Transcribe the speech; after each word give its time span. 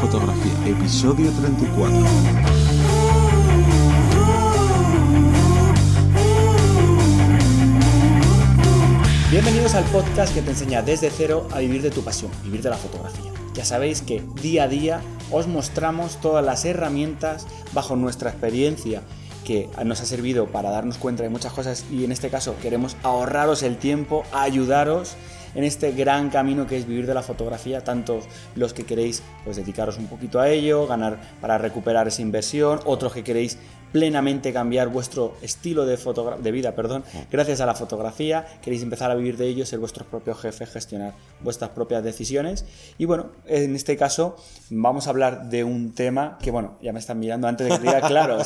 fotografía, 0.00 0.52
episodio 0.66 1.30
34. 1.30 1.98
Bienvenidos 9.30 9.74
al 9.74 9.84
podcast 9.84 10.32
que 10.32 10.40
te 10.40 10.50
enseña 10.52 10.80
desde 10.80 11.10
cero 11.10 11.46
a 11.52 11.58
vivir 11.58 11.82
de 11.82 11.90
tu 11.90 12.02
pasión, 12.02 12.30
vivir 12.44 12.62
de 12.62 12.70
la 12.70 12.78
fotografía. 12.78 13.30
Ya 13.52 13.66
sabéis 13.66 14.00
que 14.00 14.24
día 14.40 14.64
a 14.64 14.68
día 14.68 15.02
os 15.30 15.46
mostramos 15.46 16.18
todas 16.22 16.42
las 16.42 16.64
herramientas 16.64 17.46
bajo 17.74 17.94
nuestra 17.94 18.30
experiencia 18.30 19.02
que 19.44 19.68
nos 19.84 20.00
ha 20.00 20.06
servido 20.06 20.46
para 20.46 20.70
darnos 20.70 20.96
cuenta 20.96 21.24
de 21.24 21.28
muchas 21.28 21.52
cosas 21.52 21.84
y 21.90 22.04
en 22.04 22.12
este 22.12 22.30
caso 22.30 22.56
queremos 22.62 22.96
ahorraros 23.02 23.62
el 23.62 23.76
tiempo, 23.76 24.22
ayudaros 24.32 25.16
en 25.54 25.64
este 25.64 25.92
gran 25.92 26.30
camino 26.30 26.66
que 26.66 26.76
es 26.76 26.86
vivir 26.86 27.06
de 27.06 27.14
la 27.14 27.22
fotografía, 27.22 27.82
tanto 27.82 28.20
los 28.54 28.72
que 28.72 28.84
queréis 28.84 29.22
pues 29.44 29.56
dedicaros 29.56 29.98
un 29.98 30.06
poquito 30.06 30.40
a 30.40 30.48
ello, 30.48 30.86
ganar 30.86 31.18
para 31.40 31.58
recuperar 31.58 32.08
esa 32.08 32.22
inversión, 32.22 32.80
otros 32.84 33.12
que 33.12 33.24
queréis 33.24 33.58
plenamente 33.92 34.52
cambiar 34.52 34.88
vuestro 34.88 35.34
estilo 35.42 35.86
de, 35.86 35.98
de 36.40 36.52
vida, 36.52 36.74
perdón, 36.74 37.04
gracias 37.30 37.60
a 37.60 37.66
la 37.66 37.74
fotografía, 37.74 38.46
queréis 38.62 38.82
empezar 38.82 39.10
a 39.10 39.14
vivir 39.14 39.36
de 39.36 39.48
ello, 39.48 39.66
ser 39.66 39.78
vuestros 39.78 40.06
propios 40.06 40.38
jefes, 40.40 40.70
gestionar 40.70 41.14
vuestras 41.40 41.70
propias 41.70 42.02
decisiones. 42.04 42.64
Y 42.98 43.04
bueno, 43.04 43.30
en 43.46 43.74
este 43.74 43.96
caso 43.96 44.36
vamos 44.70 45.06
a 45.06 45.10
hablar 45.10 45.48
de 45.48 45.64
un 45.64 45.94
tema 45.94 46.38
que, 46.42 46.50
bueno, 46.50 46.78
ya 46.82 46.92
me 46.92 46.98
están 46.98 47.18
mirando 47.18 47.48
antes 47.48 47.68
de 47.68 47.76
que 47.76 47.82
diga, 47.82 48.00
claro, 48.00 48.38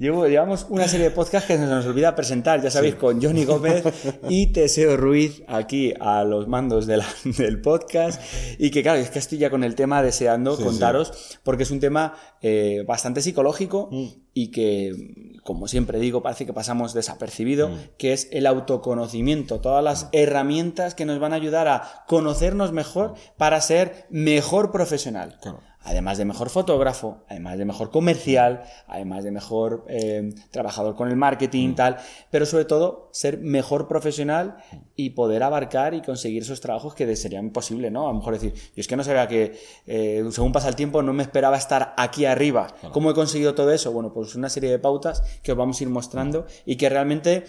Llevo, 0.00 0.26
llevamos 0.26 0.64
una 0.70 0.88
serie 0.88 1.10
de 1.10 1.14
podcasts 1.14 1.46
que 1.46 1.58
se 1.58 1.66
nos 1.66 1.84
olvida 1.84 2.14
presentar, 2.14 2.62
ya 2.62 2.70
sabéis, 2.70 2.94
con 2.94 3.22
Johnny 3.22 3.44
Gómez 3.44 3.84
y 4.30 4.46
Teseo 4.46 4.96
Ruiz 4.96 5.42
aquí 5.46 5.92
a 6.00 6.24
los 6.24 6.48
mandos 6.48 6.86
de 6.86 7.02
del 7.36 7.60
podcast. 7.60 8.18
Y 8.58 8.70
que 8.70 8.82
claro, 8.82 8.98
es 8.98 9.10
que 9.10 9.18
estoy 9.18 9.36
ya 9.36 9.50
con 9.50 9.62
el 9.62 9.74
tema 9.74 10.02
deseando 10.02 10.56
contaros, 10.56 11.38
porque 11.42 11.64
es 11.64 11.70
un 11.70 11.80
tema 11.80 12.14
eh, 12.40 12.82
bastante 12.86 13.20
psicológico 13.20 13.90
mm. 13.90 14.06
Y 14.32 14.48
que, 14.48 15.38
como 15.44 15.68
siempre 15.68 15.98
digo, 15.98 16.22
parece 16.22 16.46
que 16.46 16.52
pasamos 16.52 16.94
desapercibido, 16.94 17.68
mm. 17.68 17.78
que 17.98 18.12
es 18.12 18.28
el 18.30 18.46
autoconocimiento, 18.46 19.60
todas 19.60 19.82
las 19.82 20.08
herramientas 20.12 20.94
que 20.94 21.04
nos 21.04 21.18
van 21.18 21.32
a 21.32 21.36
ayudar 21.36 21.68
a 21.68 22.04
conocernos 22.06 22.72
mejor 22.72 23.14
para 23.36 23.60
ser 23.60 24.06
mejor 24.10 24.70
profesional 24.70 25.38
además 25.82 26.18
de 26.18 26.24
mejor 26.24 26.50
fotógrafo, 26.50 27.18
además 27.28 27.56
de 27.58 27.64
mejor 27.64 27.90
comercial, 27.90 28.62
además 28.86 29.24
de 29.24 29.30
mejor 29.30 29.84
eh, 29.88 30.34
trabajador 30.50 30.94
con 30.94 31.08
el 31.08 31.16
marketing, 31.16 31.70
mm. 31.70 31.74
tal, 31.74 31.96
pero 32.30 32.44
sobre 32.46 32.66
todo 32.66 33.08
ser 33.12 33.38
mejor 33.38 33.88
profesional 33.88 34.58
y 34.94 35.10
poder 35.10 35.42
abarcar 35.42 35.94
y 35.94 36.02
conseguir 36.02 36.42
esos 36.42 36.60
trabajos 36.60 36.94
que 36.94 37.16
serían 37.16 37.50
posibles, 37.50 37.90
¿no? 37.90 38.08
A 38.08 38.12
lo 38.12 38.18
mejor 38.18 38.34
decir, 38.34 38.52
yo 38.54 38.80
es 38.80 38.86
que 38.86 38.96
no 38.96 39.04
sabía 39.04 39.26
que 39.26 39.58
eh, 39.86 40.24
según 40.30 40.52
pasa 40.52 40.68
el 40.68 40.76
tiempo 40.76 41.02
no 41.02 41.12
me 41.12 41.22
esperaba 41.22 41.56
estar 41.56 41.94
aquí 41.96 42.26
arriba. 42.26 42.68
¿Cómo 42.92 43.10
he 43.10 43.14
conseguido 43.14 43.54
todo 43.54 43.72
eso? 43.72 43.90
Bueno, 43.92 44.12
pues 44.12 44.34
una 44.34 44.50
serie 44.50 44.70
de 44.70 44.78
pautas 44.78 45.22
que 45.42 45.52
os 45.52 45.58
vamos 45.58 45.80
a 45.80 45.84
ir 45.84 45.90
mostrando 45.90 46.46
y 46.66 46.76
que 46.76 46.88
realmente 46.88 47.44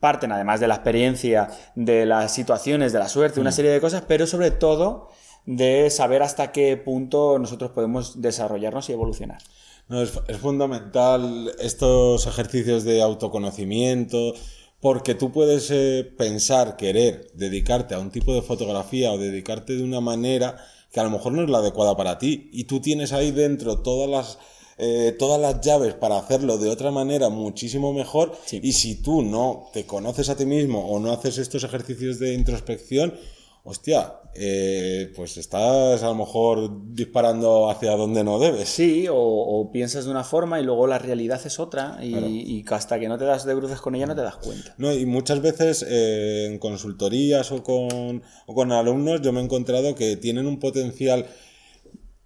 parten 0.00 0.32
además 0.32 0.60
de 0.60 0.68
la 0.68 0.74
experiencia, 0.74 1.48
de 1.74 2.06
las 2.06 2.32
situaciones, 2.32 2.92
de 2.92 2.98
la 2.98 3.08
suerte, 3.08 3.40
una 3.40 3.50
mm. 3.50 3.54
serie 3.54 3.70
de 3.70 3.80
cosas, 3.80 4.04
pero 4.06 4.26
sobre 4.26 4.50
todo 4.50 5.08
de 5.46 5.90
saber 5.90 6.22
hasta 6.22 6.52
qué 6.52 6.76
punto 6.76 7.38
nosotros 7.38 7.70
podemos 7.72 8.20
desarrollarnos 8.20 8.88
y 8.88 8.92
evolucionar. 8.92 9.42
No, 9.88 10.00
es, 10.00 10.12
fundamental 10.40 11.52
estos 11.58 12.26
ejercicios 12.26 12.84
de 12.84 13.02
autoconocimiento, 13.02 14.34
porque 14.80 15.14
tú 15.14 15.30
puedes 15.30 15.70
eh, 15.70 16.10
pensar, 16.16 16.76
querer 16.76 17.30
dedicarte 17.34 17.94
a 17.94 17.98
un 17.98 18.10
tipo 18.10 18.34
de 18.34 18.42
fotografía 18.42 19.12
o 19.12 19.18
dedicarte 19.18 19.76
de 19.76 19.82
una 19.82 20.00
manera 20.00 20.56
que 20.90 21.00
a 21.00 21.04
lo 21.04 21.10
mejor 21.10 21.32
no 21.32 21.42
es 21.42 21.50
la 21.50 21.58
adecuada 21.58 21.96
para 21.96 22.18
ti, 22.18 22.48
y 22.52 22.64
tú 22.64 22.80
tienes 22.80 23.12
ahí 23.12 23.30
dentro 23.30 23.82
todas 23.82 24.08
las 24.08 24.38
eh, 24.76 25.14
todas 25.16 25.40
las 25.40 25.60
llaves 25.60 25.94
para 25.94 26.18
hacerlo 26.18 26.58
de 26.58 26.68
otra 26.68 26.90
manera 26.90 27.28
muchísimo 27.28 27.92
mejor 27.92 28.36
y 28.50 28.72
si 28.72 28.96
tú 28.96 29.22
no 29.22 29.70
te 29.72 29.86
conoces 29.86 30.28
a 30.30 30.36
ti 30.36 30.46
mismo 30.46 30.88
o 30.88 30.98
no 30.98 31.12
haces 31.12 31.38
estos 31.38 31.62
ejercicios 31.62 32.18
de 32.18 32.34
introspección, 32.34 33.14
hostia, 33.64 34.20
eh, 34.34 35.10
pues 35.16 35.38
estás 35.38 36.02
a 36.02 36.06
lo 36.06 36.14
mejor 36.14 36.70
disparando 36.92 37.70
hacia 37.70 37.92
donde 37.92 38.22
no 38.22 38.38
debes. 38.38 38.68
Sí, 38.68 39.06
o, 39.10 39.70
piensas 39.72 40.04
de 40.04 40.10
una 40.10 40.22
forma 40.22 40.60
y 40.60 40.64
luego 40.64 40.86
la 40.86 40.98
realidad 40.98 41.40
es 41.44 41.58
otra 41.58 41.98
y, 42.02 42.62
hasta 42.70 43.00
que 43.00 43.08
no 43.08 43.16
te 43.16 43.24
das 43.24 43.46
de 43.46 43.54
bruces 43.54 43.80
con 43.80 43.94
ella 43.94 44.06
no 44.06 44.14
te 44.14 44.20
das 44.20 44.36
cuenta. 44.36 44.74
No, 44.76 44.92
y 44.92 45.06
muchas 45.06 45.40
veces 45.40 45.84
eh, 45.88 46.46
en 46.46 46.58
consultorías 46.58 47.50
o 47.52 47.62
con, 47.62 48.22
o 48.46 48.54
con 48.54 48.70
alumnos 48.70 49.22
yo 49.22 49.32
me 49.32 49.40
he 49.40 49.44
encontrado 49.44 49.94
que 49.94 50.16
tienen 50.16 50.46
un 50.46 50.58
potencial 50.58 51.26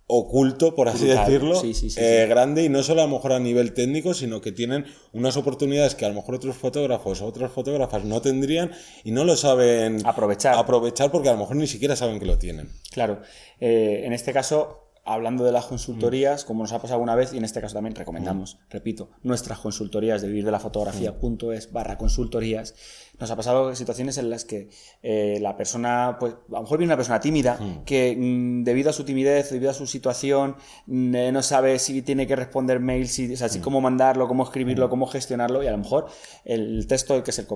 oculto, 0.08 0.74
por 0.74 0.88
así 0.88 1.06
decirlo, 1.06 1.60
eh, 1.96 2.26
grande 2.28 2.64
y 2.64 2.70
no 2.70 2.82
solo 2.82 3.02
a 3.02 3.06
lo 3.06 3.12
mejor 3.12 3.32
a 3.32 3.38
nivel 3.38 3.74
técnico, 3.74 4.14
sino 4.14 4.40
que 4.40 4.52
tienen 4.52 4.86
unas 5.12 5.36
oportunidades 5.36 5.94
que 5.94 6.06
a 6.06 6.08
lo 6.08 6.14
mejor 6.14 6.36
otros 6.36 6.56
fotógrafos 6.56 7.20
o 7.20 7.26
otras 7.26 7.52
fotógrafas 7.52 8.04
no 8.04 8.22
tendrían 8.22 8.72
y 9.04 9.12
no 9.12 9.24
lo 9.24 9.36
saben 9.36 10.04
aprovechar. 10.06 10.54
aprovechar 10.54 11.10
porque 11.12 11.28
a 11.28 11.32
lo 11.32 11.38
mejor 11.38 11.56
ni 11.56 11.66
siquiera 11.66 11.94
saben 11.94 12.18
que 12.18 12.24
lo 12.26 12.38
tienen. 12.38 12.70
Claro, 12.90 13.20
eh, 13.60 14.02
en 14.04 14.14
este 14.14 14.32
caso 14.32 14.88
hablando 15.08 15.42
de 15.44 15.52
las 15.52 15.64
consultorías, 15.64 16.44
como 16.44 16.62
nos 16.62 16.72
ha 16.72 16.80
pasado 16.80 16.96
alguna 16.96 17.14
vez, 17.14 17.32
y 17.32 17.38
en 17.38 17.44
este 17.44 17.60
caso 17.60 17.74
también 17.74 17.94
recomendamos, 17.94 18.58
repito, 18.68 19.08
nuestras 19.22 19.58
consultorías 19.58 20.20
de 20.20 20.28
vivir 20.28 20.44
de 20.44 20.50
la 20.50 20.60
fotografía.es 20.60 21.72
barra 21.72 21.96
consultorías, 21.96 22.74
nos 23.18 23.30
ha 23.30 23.36
pasado 23.36 23.74
situaciones 23.74 24.18
en 24.18 24.30
las 24.30 24.44
que 24.44 24.68
eh, 25.02 25.38
la 25.40 25.56
persona, 25.56 26.16
pues 26.20 26.34
a 26.34 26.52
lo 26.52 26.62
mejor 26.62 26.78
viene 26.78 26.90
una 26.92 26.96
persona 26.96 27.20
tímida, 27.20 27.58
que 27.84 28.16
mm, 28.16 28.62
debido 28.64 28.90
a 28.90 28.92
su 28.92 29.04
timidez, 29.04 29.50
debido 29.50 29.70
a 29.70 29.74
su 29.74 29.86
situación, 29.86 30.56
mm, 30.86 31.14
eh, 31.14 31.32
no 31.32 31.42
sabe 31.42 31.78
si 31.78 32.02
tiene 32.02 32.26
que 32.26 32.36
responder 32.36 32.80
mails, 32.80 33.10
si, 33.12 33.32
o 33.32 33.36
sea, 33.36 33.48
cómo 33.60 33.80
mandarlo, 33.80 34.28
cómo 34.28 34.44
escribirlo, 34.44 34.88
cómo 34.88 35.06
gestionarlo, 35.06 35.62
y 35.62 35.66
a 35.66 35.72
lo 35.72 35.78
mejor 35.78 36.06
el 36.44 36.86
texto, 36.86 37.22
que 37.24 37.30
es 37.30 37.38
el, 37.38 37.46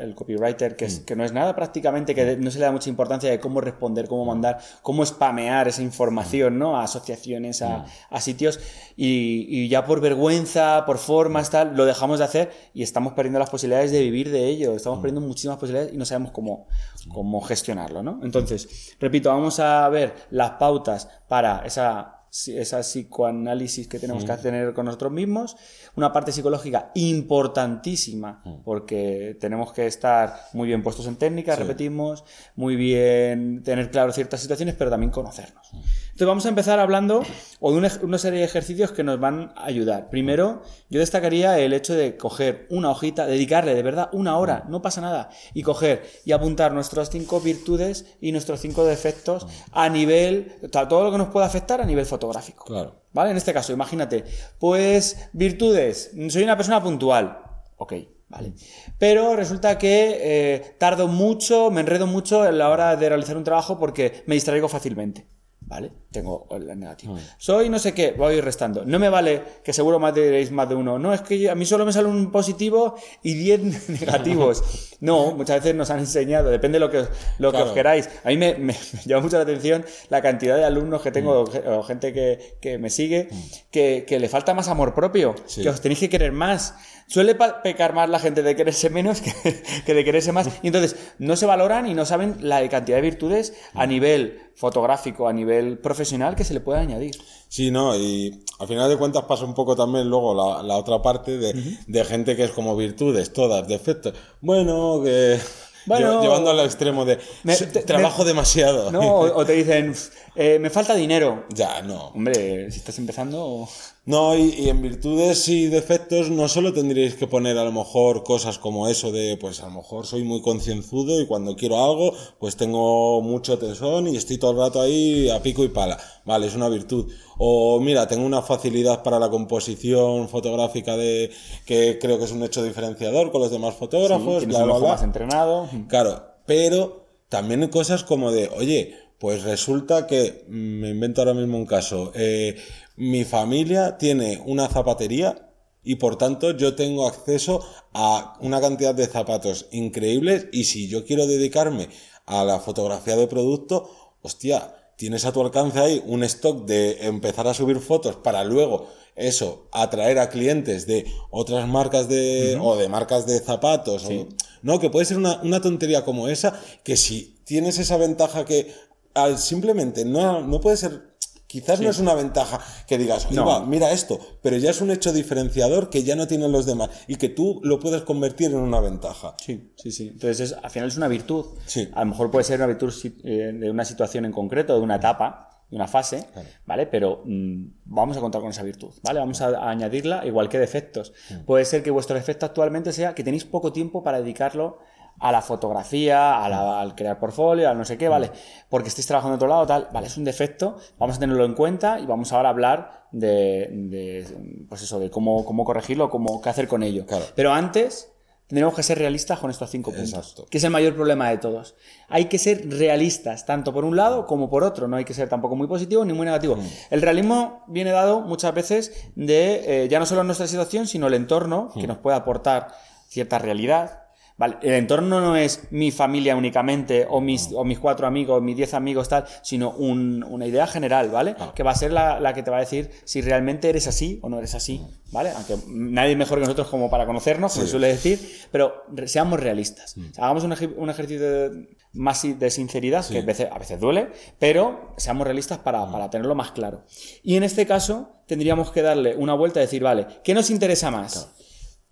el 0.00 0.14
copywriter, 0.14 0.76
que, 0.76 0.84
es, 0.84 1.00
que 1.00 1.16
no 1.16 1.24
es 1.24 1.32
nada 1.32 1.54
prácticamente, 1.56 2.14
que 2.14 2.36
no 2.36 2.50
se 2.50 2.58
le 2.58 2.66
da 2.66 2.72
mucha 2.72 2.88
importancia 2.88 3.30
de 3.30 3.40
cómo 3.40 3.60
responder, 3.60 4.06
cómo 4.06 4.24
mandar, 4.24 4.58
cómo 4.82 5.04
spamear 5.04 5.66
esa 5.68 5.82
información, 5.82 6.58
¿no? 6.58 6.76
A 6.76 6.84
asociaciones, 6.84 7.62
a, 7.62 7.86
a 8.10 8.20
sitios, 8.20 8.60
y, 8.96 9.46
y, 9.48 9.68
ya 9.68 9.84
por 9.84 10.00
vergüenza, 10.00 10.84
por 10.86 10.98
formas, 10.98 11.50
tal, 11.50 11.76
lo 11.76 11.84
dejamos 11.84 12.18
de 12.18 12.24
hacer 12.24 12.50
y 12.72 12.82
estamos 12.82 13.14
perdiendo 13.14 13.38
las 13.38 13.50
posibilidades 13.50 13.90
de 13.90 14.00
vivir 14.00 14.30
de 14.30 14.46
ello, 14.46 14.74
estamos 14.74 15.00
muchísimas 15.14 15.58
posibilidades 15.58 15.94
y 15.94 15.96
no 15.96 16.04
sabemos 16.04 16.32
cómo, 16.32 16.68
cómo 17.08 17.40
gestionarlo, 17.40 18.02
¿no? 18.02 18.20
Entonces, 18.22 18.96
repito, 19.00 19.30
vamos 19.30 19.58
a 19.60 19.88
ver 19.88 20.14
las 20.30 20.52
pautas 20.52 21.08
para 21.28 21.64
esa 21.66 22.18
esa 22.30 22.80
psicoanálisis 22.80 23.88
que 23.88 23.98
tenemos 23.98 24.24
que 24.24 24.32
hacer 24.32 24.74
con 24.74 24.86
nosotros 24.86 25.12
mismos, 25.12 25.56
una 25.96 26.12
parte 26.12 26.32
psicológica 26.32 26.90
importantísima, 26.94 28.42
porque 28.64 29.36
tenemos 29.40 29.72
que 29.72 29.86
estar 29.86 30.34
muy 30.52 30.68
bien 30.68 30.82
puestos 30.82 31.06
en 31.06 31.16
técnica, 31.16 31.56
repetimos, 31.56 32.24
muy 32.54 32.76
bien 32.76 33.62
tener 33.62 33.90
claro 33.90 34.12
ciertas 34.12 34.40
situaciones, 34.40 34.74
pero 34.76 34.90
también 34.90 35.10
conocernos. 35.10 35.70
Entonces 36.18 36.30
vamos 36.32 36.46
a 36.46 36.48
empezar 36.48 36.80
hablando 36.80 37.22
o 37.60 37.70
de 37.70 37.78
una, 37.78 38.18
serie 38.18 38.40
de 38.40 38.44
ejercicios 38.44 38.90
que 38.90 39.04
nos 39.04 39.20
van 39.20 39.52
a 39.54 39.66
ayudar. 39.66 40.10
Primero, 40.10 40.62
yo 40.90 40.98
destacaría 40.98 41.60
el 41.60 41.72
hecho 41.72 41.94
de 41.94 42.16
coger 42.16 42.66
una 42.70 42.90
hojita, 42.90 43.24
dedicarle 43.24 43.72
de 43.76 43.84
verdad 43.84 44.08
una 44.10 44.36
hora, 44.36 44.64
no 44.68 44.82
pasa 44.82 45.00
nada, 45.00 45.30
y 45.54 45.62
coger 45.62 46.02
y 46.24 46.32
apuntar 46.32 46.72
nuestras 46.72 47.10
cinco 47.10 47.40
virtudes 47.40 48.16
y 48.20 48.32
nuestros 48.32 48.58
cinco 48.58 48.84
defectos 48.84 49.46
a 49.70 49.88
nivel, 49.90 50.54
todo 50.72 51.04
lo 51.04 51.12
que 51.12 51.18
nos 51.18 51.28
pueda 51.28 51.46
afectar 51.46 51.80
a 51.80 51.84
nivel 51.84 52.04
fotográfico. 52.04 52.64
Claro. 52.64 53.00
¿Vale? 53.12 53.30
En 53.30 53.36
este 53.36 53.54
caso, 53.54 53.72
imagínate, 53.72 54.24
pues 54.58 55.30
virtudes, 55.32 56.10
soy 56.30 56.42
una 56.42 56.56
persona 56.56 56.82
puntual. 56.82 57.38
Ok, 57.76 57.94
Vale. 58.28 58.54
Pero 58.98 59.36
resulta 59.36 59.78
que 59.78 60.18
eh, 60.20 60.74
tardo 60.78 61.06
mucho, 61.06 61.70
me 61.70 61.80
enredo 61.80 62.08
mucho 62.08 62.42
a 62.42 62.50
la 62.50 62.70
hora 62.70 62.96
de 62.96 63.08
realizar 63.08 63.36
un 63.36 63.44
trabajo 63.44 63.78
porque 63.78 64.24
me 64.26 64.34
distraigo 64.34 64.68
fácilmente. 64.68 65.37
¿Vale? 65.68 65.92
Tengo 66.10 66.48
el 66.50 66.66
negativo. 66.80 67.14
Mm. 67.14 67.18
Soy 67.36 67.68
no 67.68 67.78
sé 67.78 67.92
qué, 67.92 68.12
voy 68.12 68.40
restando. 68.40 68.86
No 68.86 68.98
me 68.98 69.10
vale 69.10 69.42
que 69.62 69.74
seguro 69.74 69.98
más 69.98 70.14
diréis 70.14 70.50
más 70.50 70.66
de 70.66 70.74
uno. 70.74 70.98
No, 70.98 71.12
es 71.12 71.20
que 71.20 71.50
a 71.50 71.54
mí 71.54 71.66
solo 71.66 71.84
me 71.84 71.92
sale 71.92 72.08
un 72.08 72.32
positivo 72.32 72.94
y 73.22 73.34
10 73.34 73.90
negativos. 74.00 74.96
no, 75.00 75.32
muchas 75.32 75.56
veces 75.56 75.74
nos 75.76 75.90
han 75.90 75.98
enseñado, 75.98 76.48
depende 76.48 76.76
de 76.76 76.80
lo 76.80 76.90
que, 76.90 77.04
lo 77.38 77.52
que 77.52 77.58
os 77.58 77.72
queráis. 77.72 78.08
A 78.24 78.28
mí 78.28 78.38
me, 78.38 78.56
llama 79.04 79.22
mucho 79.24 79.36
la 79.36 79.42
atención 79.42 79.84
la 80.08 80.22
cantidad 80.22 80.56
de 80.56 80.64
alumnos 80.64 81.02
que 81.02 81.12
tengo 81.12 81.44
mm. 81.44 81.68
o 81.68 81.82
gente 81.82 82.14
que, 82.14 82.56
que 82.62 82.78
me 82.78 82.88
sigue, 82.88 83.28
mm. 83.30 83.42
que, 83.70 84.06
que, 84.08 84.18
le 84.18 84.30
falta 84.30 84.54
más 84.54 84.68
amor 84.68 84.94
propio, 84.94 85.34
que 85.54 85.68
os 85.68 85.82
tenéis 85.82 86.00
que 86.00 86.08
querer 86.08 86.32
más. 86.32 86.76
Suele 87.08 87.34
pecar 87.34 87.94
más 87.94 88.08
la 88.10 88.18
gente 88.18 88.42
de 88.42 88.54
quererse 88.54 88.90
menos 88.90 89.20
que, 89.22 89.32
que 89.86 89.94
de 89.94 90.04
quererse 90.04 90.30
más. 90.30 90.48
Y 90.62 90.66
entonces 90.68 90.94
no 91.18 91.36
se 91.36 91.46
valoran 91.46 91.86
y 91.86 91.94
no 91.94 92.04
saben 92.04 92.36
la 92.40 92.66
cantidad 92.68 92.98
de 92.98 93.02
virtudes 93.02 93.54
a 93.74 93.86
nivel 93.86 94.50
fotográfico, 94.54 95.26
a 95.26 95.32
nivel 95.32 95.78
profesional 95.78 96.36
que 96.36 96.44
se 96.44 96.52
le 96.54 96.60
puede 96.60 96.80
añadir. 96.80 97.16
Sí, 97.48 97.70
no, 97.70 97.96
y 97.96 98.44
al 98.58 98.68
final 98.68 98.90
de 98.90 98.96
cuentas 98.98 99.24
pasa 99.24 99.44
un 99.46 99.54
poco 99.54 99.74
también 99.74 100.08
luego 100.10 100.34
la, 100.34 100.62
la 100.62 100.76
otra 100.76 101.00
parte 101.00 101.38
de, 101.38 101.78
de, 101.86 102.04
gente 102.04 102.36
que 102.36 102.44
es 102.44 102.50
como 102.50 102.76
virtudes, 102.76 103.32
todas, 103.32 103.66
defectos. 103.66 104.12
Bueno, 104.42 105.00
que 105.02 105.38
Bueno. 105.86 106.18
Lle- 106.20 106.22
llevando 106.24 106.50
al 106.50 106.60
extremo 106.60 107.06
de 107.06 107.18
Me- 107.44 107.54
"Se- 107.54 107.66
te- 107.68 107.80
trabajo 107.82 108.22
demasiado. 108.22 108.90
¿no? 108.92 109.00
O, 109.00 109.38
o 109.38 109.46
te 109.46 109.54
dicen, 109.54 109.94
"Eh, 110.36 110.58
me 110.60 110.68
falta 110.68 110.94
dinero. 110.94 111.46
Ya, 111.54 111.80
no. 111.80 112.08
Hombre, 112.08 112.70
si 112.70 112.78
estás 112.80 112.98
empezando... 112.98 113.66
No, 114.08 114.34
y, 114.34 114.54
y 114.58 114.70
en 114.70 114.80
virtudes 114.80 115.46
y 115.48 115.66
defectos 115.66 116.30
no 116.30 116.48
solo 116.48 116.72
tendríais 116.72 117.14
que 117.14 117.26
poner 117.26 117.58
a 117.58 117.64
lo 117.64 117.72
mejor 117.72 118.24
cosas 118.24 118.58
como 118.58 118.88
eso 118.88 119.12
de, 119.12 119.36
pues 119.36 119.60
a 119.62 119.66
lo 119.66 119.74
mejor 119.74 120.06
soy 120.06 120.24
muy 120.24 120.40
concienzudo 120.40 121.20
y 121.20 121.26
cuando 121.26 121.56
quiero 121.56 121.84
algo, 121.84 122.14
pues 122.38 122.56
tengo 122.56 123.20
mucho 123.20 123.58
tesón 123.58 124.08
y 124.08 124.16
estoy 124.16 124.38
todo 124.38 124.52
el 124.52 124.56
rato 124.56 124.80
ahí 124.80 125.28
a 125.28 125.42
pico 125.42 125.62
y 125.62 125.68
pala. 125.68 125.98
Vale, 126.24 126.46
es 126.46 126.54
una 126.54 126.70
virtud. 126.70 127.12
O 127.36 127.80
mira, 127.80 128.08
tengo 128.08 128.24
una 128.24 128.40
facilidad 128.40 129.02
para 129.02 129.18
la 129.18 129.28
composición 129.28 130.30
fotográfica 130.30 130.96
de 130.96 131.30
que 131.66 131.98
creo 132.00 132.16
que 132.18 132.24
es 132.24 132.32
un 132.32 132.42
hecho 132.42 132.62
diferenciador 132.62 133.30
con 133.30 133.42
los 133.42 133.50
demás 133.50 133.74
fotógrafos, 133.74 134.46
bla, 134.46 134.64
bla, 134.64 134.78
bla. 134.78 134.88
más 134.88 135.02
entrenado. 135.02 135.68
Claro, 135.86 136.22
pero 136.46 137.04
también 137.28 137.60
hay 137.60 137.68
cosas 137.68 138.04
como 138.04 138.32
de, 138.32 138.48
oye, 138.56 138.94
pues 139.18 139.42
resulta 139.42 140.06
que, 140.06 140.44
mm, 140.48 140.80
me 140.80 140.90
invento 140.90 141.20
ahora 141.20 141.34
mismo 141.34 141.58
un 141.58 141.66
caso, 141.66 142.12
eh, 142.14 142.56
mi 142.98 143.24
familia 143.24 143.96
tiene 143.98 144.42
una 144.44 144.68
zapatería 144.68 145.50
y 145.82 145.94
por 145.96 146.16
tanto 146.16 146.50
yo 146.50 146.74
tengo 146.74 147.06
acceso 147.06 147.64
a 147.94 148.36
una 148.40 148.60
cantidad 148.60 148.94
de 148.94 149.06
zapatos 149.06 149.66
increíbles 149.70 150.46
y 150.52 150.64
si 150.64 150.88
yo 150.88 151.04
quiero 151.06 151.26
dedicarme 151.26 151.88
a 152.26 152.44
la 152.44 152.58
fotografía 152.60 153.16
de 153.16 153.26
producto, 153.26 153.88
hostia, 154.20 154.74
tienes 154.96 155.24
a 155.24 155.32
tu 155.32 155.40
alcance 155.40 155.78
ahí 155.78 156.02
un 156.06 156.24
stock 156.24 156.66
de 156.66 157.06
empezar 157.06 157.46
a 157.46 157.54
subir 157.54 157.78
fotos 157.78 158.16
para 158.16 158.44
luego 158.44 158.88
eso, 159.14 159.68
atraer 159.72 160.18
a 160.18 160.28
clientes 160.28 160.86
de 160.86 161.06
otras 161.30 161.66
marcas 161.68 162.08
de, 162.08 162.56
o 162.60 162.76
de 162.76 162.88
marcas 162.88 163.26
de 163.26 163.38
zapatos, 163.40 164.04
o- 164.04 164.28
no, 164.62 164.78
que 164.80 164.90
puede 164.90 165.06
ser 165.06 165.16
una, 165.16 165.40
una 165.42 165.60
tontería 165.60 166.04
como 166.04 166.28
esa, 166.28 166.60
que 166.84 166.96
si 166.96 167.40
tienes 167.44 167.78
esa 167.78 167.96
ventaja 167.96 168.44
que 168.44 168.72
al 169.14 169.38
simplemente 169.38 170.04
no, 170.04 170.42
no 170.42 170.60
puede 170.60 170.76
ser, 170.76 171.07
quizás 171.48 171.80
no 171.80 171.90
es 171.90 171.98
una 171.98 172.14
ventaja 172.14 172.60
que 172.86 172.96
digas, 172.98 173.26
"Oye, 173.26 173.34
No. 173.36 173.46
va, 173.46 173.64
mira 173.66 173.90
esto, 173.90 174.20
pero 174.42 174.56
ya 174.58 174.70
es 174.70 174.80
un 174.80 174.92
hecho 174.92 175.12
diferenciador 175.12 175.90
que 175.90 176.04
ya 176.04 176.14
no 176.14 176.28
tienen 176.28 176.52
los 176.52 176.64
demás 176.66 176.90
y 177.08 177.16
que 177.16 177.28
tú 177.28 177.60
lo 177.64 177.80
puedes 177.80 178.02
convertir 178.02 178.48
en 178.52 178.56
una 178.58 178.78
ventaja. 178.80 179.34
Sí, 179.44 179.72
sí, 179.76 179.90
sí. 179.90 180.08
Entonces, 180.12 180.52
es- 180.52 180.58
al 180.62 180.70
final 180.70 180.88
es 180.88 180.96
una 180.96 181.08
virtud. 181.08 181.44
Sí. 181.66 181.88
A 181.94 182.00
lo 182.04 182.10
mejor 182.10 182.30
puede 182.30 182.44
ser 182.44 182.58
una 182.60 182.66
virtud 182.68 182.94
eh, 183.24 183.52
de 183.52 183.70
una 183.70 183.84
situación 183.84 184.24
en 184.24 184.30
concreto, 184.32 184.74
de 184.76 184.80
una 184.80 184.96
etapa, 184.96 185.46
de 185.70 185.76
una 185.76 185.86
fase, 185.88 186.24
¿vale? 186.64 186.86
Pero 186.86 187.22
mm, 187.26 187.64
vamos 187.84 188.16
a 188.16 188.20
contar 188.20 188.40
con 188.40 188.50
esa 188.50 188.62
virtud, 188.62 188.90
¿vale? 189.02 189.18
Vamos 189.20 189.40
a, 189.42 189.48
a 189.48 189.68
añadirla, 189.70 190.24
igual 190.26 190.48
que 190.48 190.58
defectos. 190.58 191.12
Puede 191.44 191.64
ser 191.66 191.82
que 191.82 191.90
vuestro 191.90 192.14
defecto 192.16 192.46
actualmente 192.46 192.92
sea 192.92 193.14
que 193.14 193.22
tenéis 193.22 193.44
poco 193.44 193.70
tiempo 193.72 194.02
para 194.02 194.20
dedicarlo 194.20 194.78
a 195.20 195.32
la 195.32 195.42
fotografía, 195.42 196.42
a 196.44 196.48
la- 196.48 196.80
al 196.80 196.94
crear 196.94 197.18
portfolio, 197.18 197.68
al 197.68 197.76
no 197.78 197.84
sé 197.84 197.96
qué, 197.98 198.08
¿vale? 198.08 198.30
Porque 198.68 198.88
estéis 198.88 199.06
trabajando 199.06 199.34
en 199.34 199.38
otro 199.38 199.48
lado, 199.48 199.66
tal, 199.66 199.88
¿vale? 199.92 200.06
Es 200.06 200.16
un 200.16 200.24
defecto, 200.24 200.76
vamos 200.98 201.16
a 201.16 201.20
tenerlo 201.20 201.44
en 201.44 201.54
cuenta 201.54 201.98
y 202.00 202.06
vamos 202.06 202.32
ahora 202.32 202.48
a 202.48 202.52
hablar 202.52 203.06
de, 203.12 203.68
de, 203.72 204.66
pues 204.68 204.82
eso, 204.82 204.98
de 205.00 205.10
cómo, 205.10 205.44
cómo 205.44 205.64
corregirlo, 205.64 206.10
cómo, 206.10 206.40
qué 206.40 206.48
hacer 206.50 206.68
con 206.68 206.82
ello. 206.82 207.06
Claro. 207.06 207.24
Pero 207.34 207.52
antes 207.52 208.12
tendremos 208.46 208.74
que 208.74 208.82
ser 208.82 208.96
realistas 208.98 209.38
con 209.40 209.50
estos 209.50 209.68
cinco 209.70 209.90
puntos, 209.90 210.08
Exacto. 210.14 210.46
que 210.48 210.56
es 210.58 210.64
el 210.64 210.70
mayor 210.70 210.94
problema 210.94 211.28
de 211.28 211.36
todos. 211.36 211.74
Hay 212.08 212.26
que 212.26 212.38
ser 212.38 212.66
realistas, 212.70 213.44
tanto 213.44 213.74
por 213.74 213.84
un 213.84 213.94
lado 213.96 214.26
como 214.26 214.48
por 214.48 214.64
otro. 214.64 214.88
No 214.88 214.96
hay 214.96 215.04
que 215.04 215.12
ser 215.14 215.28
tampoco 215.28 215.54
muy 215.54 215.66
positivo 215.66 216.02
ni 216.04 216.14
muy 216.14 216.24
negativo. 216.24 216.56
Mm. 216.56 216.62
El 216.90 217.02
realismo 217.02 217.62
viene 217.68 217.90
dado 217.90 218.20
muchas 218.20 218.54
veces 218.54 219.10
de 219.16 219.84
eh, 219.84 219.88
ya 219.88 219.98
no 219.98 220.06
solo 220.06 220.24
nuestra 220.24 220.46
situación, 220.46 220.86
sino 220.86 221.08
el 221.08 221.14
entorno 221.14 221.70
Mm. 221.74 221.80
que 221.80 221.86
nos 221.86 221.98
puede 221.98 222.16
aportar 222.16 222.68
cierta 223.08 223.38
realidad. 223.38 224.04
Vale, 224.38 224.56
el 224.62 224.74
entorno 224.74 225.20
no 225.20 225.34
es 225.36 225.64
mi 225.72 225.90
familia 225.90 226.36
únicamente, 226.36 227.06
o 227.10 227.20
mis, 227.20 227.50
o 227.52 227.64
mis 227.64 227.78
cuatro 227.80 228.06
amigos, 228.06 228.40
mis 228.40 228.56
diez 228.56 228.72
amigos, 228.72 229.08
tal, 229.08 229.24
sino 229.42 229.72
un- 229.72 230.22
una 230.22 230.46
idea 230.46 230.66
general, 230.68 231.10
¿vale? 231.10 231.34
Que 231.56 231.64
va 231.64 231.72
a 231.72 231.74
ser 231.74 231.92
la, 231.92 232.20
la 232.20 232.32
que 232.34 232.44
te 232.44 232.50
va 232.52 232.58
a 232.58 232.60
decir 232.60 232.88
si 233.04 233.20
realmente 233.20 233.68
eres 233.68 233.88
así 233.88 234.20
o 234.22 234.28
no 234.28 234.38
eres 234.38 234.54
así, 234.54 234.80
¿vale? 235.10 235.30
Aunque 235.30 235.56
nadie 235.66 236.12
es 236.12 236.16
mejor 236.18 236.38
que 236.38 236.42
nosotros 236.44 236.68
como 236.68 236.88
para 236.88 237.04
conocernos, 237.04 237.52
se 237.52 237.66
suele 237.66 237.88
decir, 237.88 238.20
pero 238.52 238.84
seamos 239.06 239.40
realistas. 239.40 239.96
Sea, 240.14 240.24
hagamos 240.24 240.44
un, 240.44 240.52
ej- 240.52 240.74
un 240.76 240.88
ejercicio 240.88 241.28
de, 241.50 241.76
más 241.94 242.22
de 242.22 242.50
sinceridad, 242.50 243.04
que 243.08 243.18
a 243.18 243.22
veces, 243.22 243.48
a 243.50 243.58
veces 243.58 243.80
duele, 243.80 244.12
pero 244.38 244.94
seamos 244.98 245.26
realistas 245.26 245.58
para, 245.58 245.90
para 245.90 246.10
tenerlo 246.10 246.36
más 246.36 246.52
claro. 246.52 246.84
Y 247.24 247.34
en 247.36 247.42
este 247.42 247.66
caso, 247.66 248.10
tendríamos 248.28 248.70
que 248.70 248.82
darle 248.82 249.16
una 249.16 249.34
vuelta 249.34 249.58
y 249.58 249.62
decir, 249.62 249.82
vale, 249.82 250.06
¿qué 250.22 250.32
nos 250.32 250.48
interesa 250.50 250.92
más? 250.92 251.28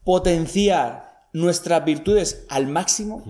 potenciar 0.04 1.15
nuestras 1.36 1.84
virtudes 1.84 2.46
al 2.48 2.66
máximo 2.66 3.22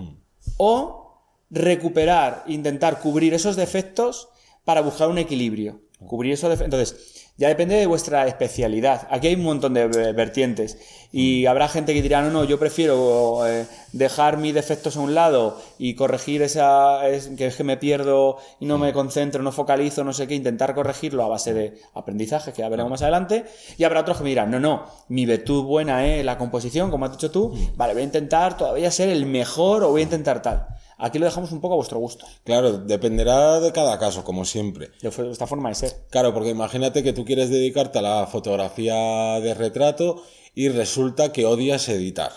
o 0.55 1.19
recuperar, 1.49 2.45
intentar 2.47 3.01
cubrir 3.01 3.33
esos 3.33 3.57
defectos 3.57 4.29
para 4.63 4.79
buscar 4.79 5.09
un 5.09 5.17
equilibrio. 5.17 5.81
Cubrir 6.07 6.31
esos 6.31 6.49
defectos. 6.49 6.79
Entonces, 6.79 7.16
ya 7.37 7.47
depende 7.49 7.75
de 7.75 7.85
vuestra 7.85 8.25
especialidad. 8.27 9.07
Aquí 9.11 9.27
hay 9.27 9.35
un 9.35 9.43
montón 9.43 9.73
de 9.75 9.87
vertientes. 9.87 10.77
Y 11.11 11.45
habrá 11.45 11.67
gente 11.67 11.93
que 11.93 12.01
dirá, 12.01 12.21
no, 12.21 12.31
no, 12.31 12.43
yo 12.43 12.59
prefiero 12.59 13.47
eh, 13.47 13.65
dejar 13.93 14.37
mis 14.37 14.53
defectos 14.53 14.97
a 14.97 14.99
un 14.99 15.15
lado 15.15 15.61
y 15.77 15.93
corregir 15.93 16.41
esa, 16.41 17.07
es, 17.07 17.29
que 17.29 17.47
es 17.47 17.55
que 17.55 17.63
me 17.63 17.77
pierdo 17.77 18.37
y 18.59 18.65
no 18.65 18.77
me 18.77 18.91
concentro, 18.91 19.41
no 19.41 19.51
focalizo, 19.51 20.03
no 20.03 20.13
sé 20.13 20.27
qué, 20.27 20.35
intentar 20.35 20.75
corregirlo 20.75 21.23
a 21.23 21.29
base 21.29 21.53
de 21.53 21.79
aprendizaje, 21.93 22.51
que 22.51 22.61
ya 22.61 22.69
veremos 22.69 22.89
más 22.89 23.01
adelante. 23.03 23.45
Y 23.77 23.83
habrá 23.83 24.01
otros 24.01 24.17
que 24.17 24.23
me 24.23 24.29
dirán, 24.29 24.51
no, 24.51 24.59
no, 24.59 24.85
mi 25.07 25.25
virtud 25.25 25.63
buena 25.63 26.05
es 26.05 26.25
la 26.25 26.37
composición, 26.37 26.91
como 26.91 27.05
has 27.05 27.11
dicho 27.11 27.31
tú, 27.31 27.53
vale, 27.75 27.93
voy 27.93 28.01
a 28.01 28.05
intentar 28.05 28.57
todavía 28.57 28.91
ser 28.91 29.09
el 29.09 29.25
mejor 29.25 29.83
o 29.83 29.91
voy 29.91 30.01
a 30.01 30.05
intentar 30.05 30.41
tal. 30.41 30.67
Aquí 30.99 31.19
lo 31.19 31.25
dejamos 31.25 31.51
un 31.51 31.61
poco 31.61 31.73
a 31.73 31.77
vuestro 31.77 31.99
gusto, 31.99 32.25
Claro, 32.43 32.79
dependerá 32.79 33.59
de 33.59 33.71
cada 33.71 33.99
caso, 33.99 34.23
como 34.23 34.45
siempre. 34.45 34.89
de 35.01 35.31
esta 35.31 35.45
forma 35.45 35.69
de 35.69 35.75
ser. 35.75 35.95
Claro, 36.09 36.33
porque 36.33 36.49
imagínate 36.49 37.03
que 37.03 37.13
tú 37.13 37.23
quieres 37.23 37.49
dedicarte 37.49 37.99
a 37.99 38.01
la 38.01 38.27
fotografía 38.27 39.39
de 39.39 39.53
retrato 39.53 40.23
y 40.55 40.69
resulta 40.69 41.31
que 41.31 41.45
odias 41.45 41.87
editar. 41.89 42.31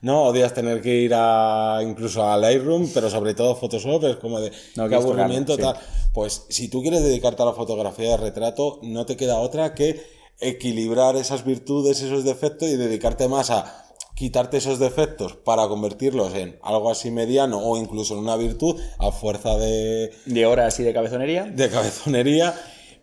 No, 0.00 0.24
odias 0.24 0.54
tener 0.54 0.80
que 0.80 0.94
ir 0.96 1.12
a 1.14 1.80
incluso 1.82 2.24
a 2.24 2.36
Lightroom, 2.36 2.88
pero 2.94 3.10
sobre 3.10 3.34
todo 3.34 3.56
Photoshop, 3.56 4.04
es 4.04 4.16
como 4.16 4.40
de 4.40 4.50
No, 4.76 4.84
qué 4.84 4.90
quieres 4.90 5.04
aburrimiento 5.04 5.58
tal. 5.58 5.76
Pues 6.14 6.44
si 6.50 6.68
tú 6.68 6.82
quieres 6.82 7.02
dedicarte 7.02 7.42
a 7.42 7.46
la 7.46 7.52
fotografía 7.52 8.10
de 8.10 8.16
retrato, 8.18 8.78
no 8.82 9.06
te 9.06 9.16
queda 9.16 9.38
otra 9.38 9.74
que 9.74 10.00
equilibrar 10.40 11.16
esas 11.16 11.44
virtudes, 11.44 12.00
esos 12.02 12.24
defectos 12.24 12.68
y 12.68 12.76
dedicarte 12.76 13.28
más 13.28 13.50
a 13.50 13.91
quitarte 14.22 14.58
esos 14.58 14.78
defectos 14.78 15.34
para 15.34 15.66
convertirlos 15.66 16.32
en 16.36 16.56
algo 16.62 16.92
así 16.92 17.10
mediano 17.10 17.58
o 17.58 17.76
incluso 17.76 18.14
en 18.14 18.20
una 18.20 18.36
virtud 18.36 18.80
a 19.00 19.10
fuerza 19.10 19.58
de, 19.58 20.12
De 20.26 20.46
horas 20.46 20.78
y 20.78 20.84
de 20.84 20.92
cabezonería. 20.94 21.42
de 21.42 21.68
cabezonería, 21.68 22.54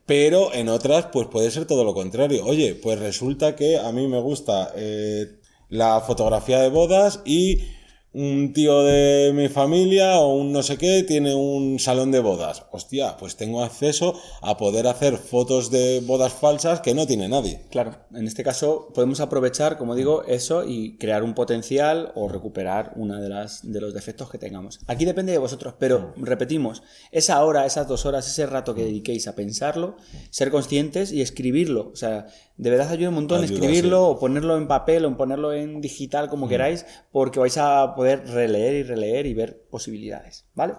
pero 0.06 0.54
en 0.54 0.70
otras 0.70 1.08
pues 1.12 1.28
puede 1.28 1.52
ser 1.52 1.66
todo 1.66 1.84
lo 1.84 1.94
contrario. 1.94 2.46
Oye, 2.46 2.74
pues 2.74 3.00
resulta 3.00 3.58
que 3.58 3.78
a 3.78 3.92
mí 3.92 4.08
me 4.08 4.22
gusta 4.22 4.72
eh, 4.78 5.26
la 5.68 6.00
fotografía 6.00 6.60
de 6.62 6.70
bodas 6.70 7.20
y 7.26 7.64
un 8.12 8.54
tío 8.54 8.84
de 8.84 9.32
mi 9.34 9.50
familia 9.50 10.20
o 10.20 10.34
un 10.34 10.52
no 10.52 10.64
sé 10.64 10.78
qué 10.78 11.04
tiene 11.04 11.36
un 11.36 11.80
salón 11.80 12.12
de 12.12 12.20
bodas. 12.20 12.66
Hostia, 12.72 13.18
pues 13.18 13.36
tengo 13.36 13.64
acceso 13.64 14.20
a 14.42 14.58
poder 14.58 14.88
hacer 14.88 15.18
fotos 15.18 15.70
de 15.70 16.02
bodas 16.02 16.34
falsas 16.34 16.82
que 16.82 16.96
no 16.96 17.06
tiene 17.06 17.30
nadie. 17.30 17.62
Claro, 17.70 17.96
en 18.14 18.28
este 18.28 18.44
caso 18.44 18.92
podemos 18.94 19.20
aprovechar, 19.20 19.78
como 19.78 19.96
digo, 19.96 20.24
eso 20.24 20.64
y 20.66 20.98
crear 20.98 21.24
un 21.24 21.36
potencial 21.36 22.12
o 22.16 22.28
recuperar 22.28 22.94
una 22.96 23.22
de 23.22 23.30
las 23.30 23.72
de 23.72 23.80
los 23.82 23.94
defectos 23.94 24.30
que 24.30 24.38
tengamos. 24.38 24.80
Aquí 24.88 25.06
depende 25.06 25.32
de 25.32 25.38
vosotros, 25.38 25.76
pero 25.78 26.14
repetimos, 26.18 26.82
esa 27.12 27.44
hora, 27.44 27.66
esas 27.66 27.88
dos 27.88 28.06
horas, 28.06 28.28
ese 28.28 28.46
rato 28.46 28.74
que 28.74 28.86
dediquéis 28.86 29.28
a 29.28 29.36
pensarlo, 29.36 29.98
ser 30.32 30.50
conscientes 30.50 31.12
y 31.12 31.22
escribirlo. 31.22 31.92
O 31.94 31.96
sea, 31.96 32.28
de 32.60 32.70
verdad 32.70 32.92
ayuda 32.92 33.08
un 33.08 33.16
montón 33.16 33.42
Ayuda, 33.42 33.54
escribirlo 33.54 34.06
o 34.10 34.20
ponerlo 34.20 34.58
en 34.58 34.68
papel 34.68 35.06
o 35.06 35.16
ponerlo 35.16 35.54
en 35.54 35.80
digital, 35.80 36.28
como 36.28 36.50
queráis, 36.50 36.86
porque 37.10 37.40
vais 37.40 37.58
a 37.58 37.96
poder 37.96 38.28
releer 38.28 38.76
y 38.76 38.84
releer 38.84 39.26
y 39.28 39.34
ver 39.34 39.64
posibilidades, 39.72 40.46
¿vale? 40.56 40.74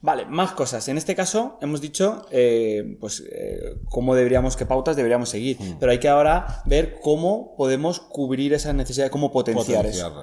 Vale, 0.00 0.26
más 0.26 0.52
cosas. 0.52 0.86
En 0.86 0.96
este 0.96 1.16
caso 1.16 1.58
hemos 1.60 1.80
dicho, 1.80 2.24
eh, 2.30 2.96
pues, 3.00 3.24
eh, 3.32 3.74
cómo 3.86 4.14
deberíamos, 4.14 4.56
qué 4.56 4.64
pautas 4.64 4.94
deberíamos 4.94 5.28
seguir. 5.28 5.58
Pero 5.80 5.90
hay 5.90 5.98
que 5.98 6.08
ahora 6.08 6.62
ver 6.66 7.00
cómo 7.02 7.56
podemos 7.56 7.98
cubrir 7.98 8.52
esas 8.52 8.76
necesidades, 8.76 9.10
cómo 9.10 9.32
potenciar 9.32 9.86
eso. 9.86 10.22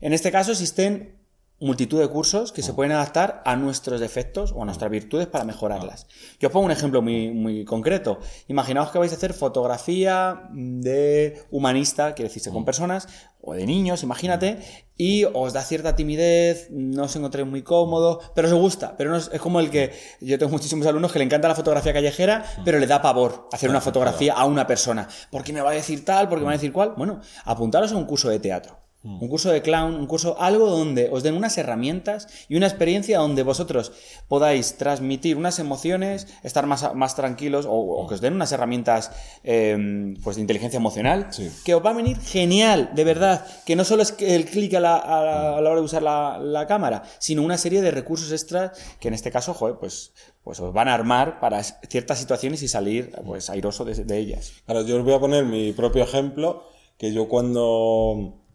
En 0.00 0.12
este 0.12 0.30
caso 0.30 0.52
existen 0.52 1.25
multitud 1.58 2.00
de 2.00 2.08
cursos 2.08 2.52
que 2.52 2.62
se 2.62 2.74
pueden 2.74 2.92
adaptar 2.92 3.42
a 3.46 3.56
nuestros 3.56 4.00
defectos 4.00 4.52
o 4.52 4.62
a 4.62 4.66
nuestras 4.66 4.90
virtudes 4.90 5.26
para 5.26 5.44
mejorarlas. 5.44 6.06
Yo 6.38 6.48
os 6.48 6.52
pongo 6.52 6.66
un 6.66 6.72
ejemplo 6.72 7.00
muy, 7.00 7.30
muy 7.30 7.64
concreto. 7.64 8.18
Imaginaos 8.48 8.90
que 8.90 8.98
vais 8.98 9.12
a 9.12 9.16
hacer 9.16 9.32
fotografía 9.32 10.48
de 10.52 11.42
humanista, 11.50 12.14
quiere 12.14 12.28
decirse 12.28 12.50
con 12.50 12.64
personas, 12.64 13.08
o 13.40 13.54
de 13.54 13.64
niños, 13.64 14.02
imagínate, 14.02 14.58
y 14.96 15.24
os 15.24 15.52
da 15.52 15.62
cierta 15.62 15.94
timidez, 15.94 16.68
no 16.70 17.04
os 17.04 17.16
encontréis 17.16 17.48
muy 17.48 17.62
cómodos, 17.62 18.30
pero 18.34 18.48
os 18.48 18.54
gusta. 18.54 18.96
Pero 18.96 19.10
no 19.10 19.16
es, 19.16 19.30
es 19.32 19.40
como 19.40 19.60
el 19.60 19.70
que 19.70 19.92
yo 20.20 20.38
tengo 20.38 20.52
muchísimos 20.52 20.86
alumnos 20.86 21.12
que 21.12 21.20
le 21.20 21.24
encanta 21.24 21.48
la 21.48 21.54
fotografía 21.54 21.92
callejera, 21.92 22.44
pero 22.64 22.78
le 22.78 22.86
da 22.86 23.00
pavor 23.00 23.48
hacer 23.52 23.70
una 23.70 23.80
fotografía 23.80 24.34
a 24.34 24.44
una 24.44 24.66
persona. 24.66 25.08
¿Por 25.30 25.44
qué 25.44 25.52
me 25.52 25.60
va 25.62 25.70
a 25.70 25.74
decir 25.74 26.04
tal? 26.04 26.28
¿Por 26.28 26.38
qué 26.38 26.40
me 26.40 26.46
va 26.46 26.52
a 26.52 26.58
decir 26.58 26.72
cuál? 26.72 26.94
Bueno, 26.96 27.20
apuntaros 27.44 27.92
a 27.92 27.96
un 27.96 28.04
curso 28.04 28.28
de 28.28 28.40
teatro. 28.40 28.85
Un 29.06 29.28
curso 29.28 29.50
de 29.50 29.62
clown, 29.62 29.94
un 29.94 30.06
curso, 30.06 30.36
algo 30.40 30.68
donde 30.68 31.08
os 31.12 31.22
den 31.22 31.34
unas 31.34 31.56
herramientas 31.58 32.26
y 32.48 32.56
una 32.56 32.66
experiencia 32.66 33.18
donde 33.18 33.44
vosotros 33.44 33.92
podáis 34.26 34.76
transmitir 34.76 35.36
unas 35.36 35.60
emociones, 35.60 36.26
estar 36.42 36.66
más, 36.66 36.92
más 36.94 37.14
tranquilos 37.14 37.66
o, 37.68 38.04
que 38.08 38.14
os 38.14 38.20
den 38.20 38.34
unas 38.34 38.50
herramientas 38.50 39.12
em, 39.44 40.16
pues 40.24 40.36
de 40.36 40.42
inteligencia 40.42 40.78
emocional, 40.78 41.28
que 41.64 41.74
os 41.74 41.84
va 41.84 41.90
a 41.90 41.94
venir 41.94 42.18
genial, 42.18 42.90
de 42.94 43.04
verdad. 43.04 43.46
Que 43.64 43.76
no 43.76 43.84
solo 43.84 44.02
es 44.02 44.14
el 44.18 44.44
clic 44.46 44.74
a 44.74 44.80
la, 44.80 44.96
a, 44.96 45.60
la, 45.60 45.70
hora 45.70 45.76
de 45.76 45.86
usar 45.86 46.02
la, 46.02 46.64
cámara, 46.66 47.04
sino 47.18 47.42
una 47.42 47.58
serie 47.58 47.82
de 47.82 47.92
recursos 47.92 48.32
extras 48.32 48.72
que 48.98 49.06
en 49.06 49.14
este 49.14 49.30
caso, 49.30 49.54
joder, 49.54 49.76
pues, 49.78 50.12
pues 50.42 50.58
os 50.58 50.72
van 50.72 50.88
a 50.88 50.94
armar 50.94 51.38
para 51.38 51.62
ciertas 51.62 52.18
situaciones 52.18 52.62
y 52.62 52.68
salir 52.68 53.12
pues 53.24 53.50
airoso 53.50 53.84
de, 53.84 53.94
de 53.94 54.18
ellas. 54.18 54.52
Claro, 54.64 54.82
yo 54.82 54.96
os 54.96 55.04
voy 55.04 55.14
a 55.14 55.20
poner 55.20 55.44
mi 55.44 55.72
propio 55.72 56.02
ejemplo, 56.02 56.64
que 56.98 57.12
yo 57.12 57.28
cuando 57.28 58.45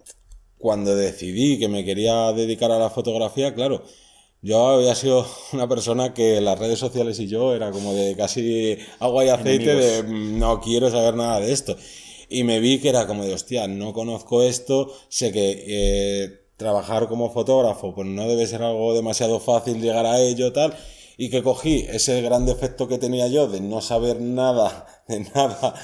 cuando 0.61 0.95
decidí 0.95 1.59
que 1.59 1.67
me 1.67 1.83
quería 1.83 2.31
dedicar 2.31 2.71
a 2.71 2.79
la 2.79 2.89
fotografía, 2.89 3.53
claro, 3.53 3.83
yo 4.41 4.67
había 4.69 4.95
sido 4.95 5.25
una 5.53 5.67
persona 5.67 6.13
que 6.13 6.41
las 6.41 6.57
redes 6.57 6.79
sociales 6.79 7.19
y 7.19 7.27
yo 7.27 7.53
era 7.53 7.71
como 7.71 7.93
de 7.93 8.15
casi 8.15 8.77
agua 8.99 9.25
y 9.25 9.29
aceite 9.29 9.75
de 9.75 10.03
mm, 10.03 10.39
no 10.39 10.61
quiero 10.61 10.89
saber 10.89 11.15
nada 11.15 11.39
de 11.39 11.51
esto. 11.51 11.75
Y 12.29 12.43
me 12.43 12.59
vi 12.59 12.79
que 12.79 12.89
era 12.89 13.07
como 13.07 13.25
de 13.25 13.33
hostia, 13.33 13.67
no 13.67 13.91
conozco 13.93 14.41
esto, 14.41 14.93
sé 15.09 15.33
que 15.33 15.65
eh, 15.67 16.41
trabajar 16.55 17.07
como 17.09 17.31
fotógrafo 17.31 17.93
pues 17.93 18.07
no 18.07 18.27
debe 18.27 18.47
ser 18.47 18.63
algo 18.63 18.93
demasiado 18.93 19.39
fácil 19.39 19.81
llegar 19.81 20.05
a 20.05 20.19
ello 20.19 20.53
tal. 20.53 20.75
Y 21.17 21.29
que 21.29 21.43
cogí 21.43 21.85
ese 21.87 22.21
gran 22.21 22.47
defecto 22.47 22.87
que 22.87 22.97
tenía 22.97 23.27
yo 23.27 23.47
de 23.47 23.61
no 23.61 23.81
saber 23.81 24.21
nada 24.21 24.87
de 25.07 25.19
nada 25.35 25.75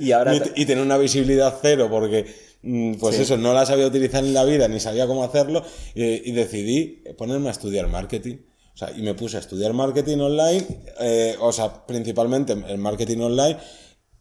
y, 0.00 0.12
ahora 0.12 0.34
y 0.54 0.66
tener 0.66 0.84
una 0.84 0.98
visibilidad 0.98 1.56
cero 1.62 1.88
porque 1.90 2.26
Mm, 2.68 2.94
pues 2.94 3.20
eso, 3.20 3.36
no 3.36 3.54
la 3.54 3.64
sabía 3.64 3.86
utilizar 3.86 4.24
en 4.24 4.34
la 4.34 4.44
vida 4.44 4.66
ni 4.66 4.80
sabía 4.80 5.06
cómo 5.06 5.22
hacerlo 5.22 5.62
y, 5.94 6.32
decidí 6.32 7.04
ponerme 7.16 7.46
a 7.48 7.52
estudiar 7.52 7.86
marketing. 7.86 8.38
O 8.74 8.76
sea, 8.76 8.90
y 8.90 9.02
me 9.02 9.14
puse 9.14 9.36
a 9.36 9.40
estudiar 9.40 9.72
marketing 9.72 10.18
online, 10.18 10.66
eh, 11.00 11.36
o 11.40 11.52
sea, 11.52 11.86
principalmente 11.86 12.52
el 12.52 12.78
marketing 12.78 13.18
online. 13.18 13.56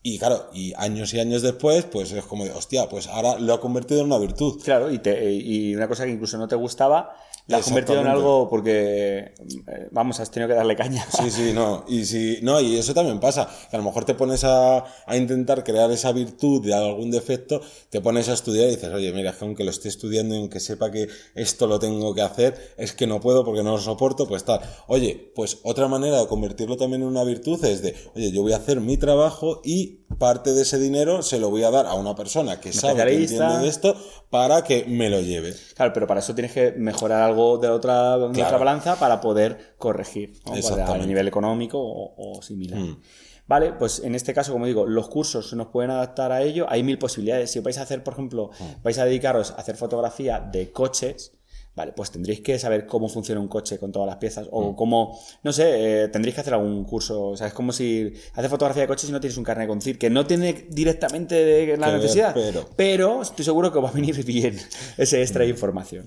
Y 0.07 0.19
claro, 0.19 0.51
y 0.53 0.71
años 0.77 1.11
y 1.15 1.19
años 1.19 1.41
después, 1.41 1.83
pues 1.85 2.11
es 2.11 2.23
como 2.25 2.43
de, 2.43 2.51
hostia, 2.51 2.87
pues 2.87 3.07
ahora 3.07 3.39
lo 3.39 3.55
ha 3.55 3.59
convertido 3.59 4.01
en 4.01 4.05
una 4.05 4.19
virtud. 4.19 4.61
Claro, 4.63 4.91
y, 4.91 4.99
te, 4.99 5.33
y 5.33 5.75
una 5.75 5.87
cosa 5.87 6.05
que 6.05 6.11
incluso 6.11 6.37
no 6.37 6.47
te 6.47 6.55
gustaba, 6.55 7.15
la 7.47 7.57
has 7.57 7.65
convertido 7.65 8.01
en 8.01 8.07
algo 8.07 8.49
porque, 8.49 9.33
eh, 9.67 9.87
vamos, 9.91 10.19
has 10.19 10.31
tenido 10.31 10.47
que 10.47 10.55
darle 10.55 10.75
caña. 10.75 11.05
Sí, 11.15 11.29
sí, 11.29 11.51
no. 11.53 11.85
Y, 11.87 12.05
sí, 12.05 12.39
no, 12.41 12.59
y 12.59 12.75
eso 12.75 12.95
también 12.95 13.19
pasa. 13.19 13.47
Que 13.69 13.75
a 13.75 13.79
lo 13.79 13.85
mejor 13.85 14.03
te 14.03 14.15
pones 14.15 14.43
a, 14.43 14.83
a, 15.05 15.15
intentar 15.15 15.63
crear 15.63 15.91
esa 15.91 16.11
virtud 16.11 16.65
de 16.65 16.73
algún 16.73 17.11
defecto, 17.11 17.61
te 17.91 18.01
pones 18.01 18.29
a 18.29 18.33
estudiar 18.33 18.67
y 18.67 18.71
dices, 18.71 18.91
oye, 18.91 19.11
mira, 19.13 19.29
es 19.29 19.37
que 19.37 19.45
aunque 19.45 19.63
lo 19.63 19.69
esté 19.69 19.89
estudiando 19.89 20.33
y 20.33 20.39
aunque 20.39 20.59
sepa 20.59 20.89
que 20.89 21.07
esto 21.35 21.67
lo 21.67 21.77
tengo 21.77 22.15
que 22.15 22.21
hacer, 22.21 22.73
es 22.77 22.93
que 22.93 23.05
no 23.05 23.21
puedo 23.21 23.45
porque 23.45 23.61
no 23.61 23.73
lo 23.73 23.79
soporto, 23.79 24.27
pues 24.27 24.43
tal. 24.43 24.61
Oye, 24.87 25.31
pues 25.35 25.59
otra 25.63 25.87
manera 25.87 26.19
de 26.19 26.27
convertirlo 26.27 26.77
también 26.77 27.03
en 27.03 27.07
una 27.07 27.23
virtud 27.23 27.63
es 27.63 27.83
de, 27.83 27.95
oye, 28.15 28.31
yo 28.31 28.41
voy 28.41 28.53
a 28.53 28.57
hacer 28.57 28.81
mi 28.81 28.97
trabajo 28.97 29.61
y 29.63 29.94
parte 30.17 30.53
de 30.53 30.61
ese 30.61 30.79
dinero 30.79 31.21
se 31.21 31.39
lo 31.39 31.49
voy 31.49 31.63
a 31.63 31.71
dar 31.71 31.85
a 31.85 31.93
una 31.93 32.15
persona 32.15 32.59
que 32.59 32.73
sabe 32.73 33.05
que 33.05 33.23
entiende 33.23 33.59
de 33.59 33.67
esto 33.67 33.95
para 34.29 34.63
que 34.63 34.85
me 34.85 35.09
lo 35.09 35.21
lleve. 35.21 35.53
Claro, 35.75 35.93
pero 35.93 36.07
para 36.07 36.19
eso 36.19 36.33
tienes 36.33 36.51
que 36.51 36.73
mejorar 36.73 37.21
algo 37.21 37.57
de 37.57 37.69
otra, 37.69 38.17
otra 38.17 38.57
balanza 38.57 38.97
para 38.97 39.21
poder 39.21 39.75
corregir 39.77 40.33
a 40.45 40.97
nivel 40.97 41.27
económico 41.27 41.79
o, 41.81 42.41
similar. 42.41 42.79
Mm. 42.79 43.01
Vale, 43.47 43.73
pues 43.73 43.99
en 44.03 44.15
este 44.15 44.33
caso, 44.33 44.53
como 44.53 44.65
digo, 44.65 44.87
los 44.87 45.07
cursos 45.07 45.49
se 45.49 45.55
nos 45.55 45.67
pueden 45.67 45.91
adaptar 45.91 46.31
a 46.31 46.41
ello. 46.41 46.65
Hay 46.67 46.81
mil 46.81 46.97
posibilidades. 46.97 47.51
Si 47.51 47.59
vais 47.59 47.77
a 47.77 47.83
hacer, 47.83 48.03
por 48.03 48.13
ejemplo, 48.13 48.49
mm. 48.59 48.81
vais 48.83 48.97
a 48.97 49.05
dedicaros 49.05 49.51
a 49.51 49.55
hacer 49.55 49.75
fotografía 49.75 50.39
de 50.39 50.71
coches, 50.71 51.33
Vale, 51.75 51.91
pues 51.91 52.09
tendréis 52.09 52.39
que 52.39 52.57
saber 52.57 52.85
cómo 52.85 53.09
funciona 53.09 53.41
un 53.41 53.49
coche 53.49 53.77
con 53.77 53.91
todas 53.91 54.07
las 54.07 54.15
piezas. 54.15 54.47
O 54.51 54.71
mm. 54.71 54.75
cómo, 54.75 55.19
no 55.43 55.51
sé, 55.51 56.03
eh, 56.03 56.07
tendréis 56.07 56.35
que 56.35 56.41
hacer 56.41 56.53
algún 56.53 56.85
curso. 56.85 57.29
O 57.29 57.37
sea, 57.37 57.47
es 57.47 57.53
como 57.53 57.73
si 57.73 58.13
haces 58.33 58.49
fotografía 58.49 58.83
de 58.83 58.87
coches 58.87 59.09
y 59.09 59.11
no 59.11 59.19
tienes 59.19 59.37
un 59.37 59.43
carnet 59.43 59.67
con 59.67 59.81
CIR, 59.81 59.97
que 59.97 60.09
no 60.09 60.25
tiene 60.25 60.67
directamente 60.69 61.75
la 61.75 61.91
necesidad. 61.91 62.33
Pero... 62.33 62.69
pero 62.77 63.21
estoy 63.21 63.43
seguro 63.43 63.73
que 63.73 63.79
va 63.79 63.89
a 63.89 63.91
venir 63.91 64.23
bien 64.25 64.57
ese 64.97 65.21
extra 65.21 65.43
de 65.43 65.49
información. 65.49 66.05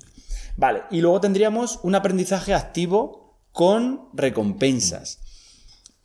Vale, 0.56 0.84
y 0.90 1.02
luego 1.02 1.20
tendríamos 1.20 1.80
un 1.82 1.94
aprendizaje 1.94 2.54
activo 2.54 3.36
con 3.52 4.08
recompensas. 4.14 5.20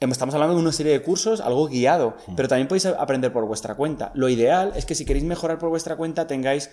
Em, 0.04 0.12
estamos 0.12 0.36
hablando 0.36 0.56
de 0.56 0.62
una 0.62 0.74
serie 0.74 0.92
de 0.92 1.02
cursos, 1.02 1.40
algo 1.40 1.68
guiado, 1.70 2.18
mm. 2.28 2.36
pero 2.36 2.50
también 2.50 2.68
podéis 2.68 2.88
aprender 2.88 3.32
por 3.32 3.46
vuestra 3.46 3.76
cuenta. 3.76 4.12
Lo 4.16 4.28
ideal 4.28 4.74
es 4.76 4.86
que 4.86 4.96
si 4.96 5.06
queréis 5.06 5.24
mejorar 5.24 5.60
por 5.60 5.70
vuestra 5.70 5.96
cuenta 5.96 6.28
tengáis 6.28 6.70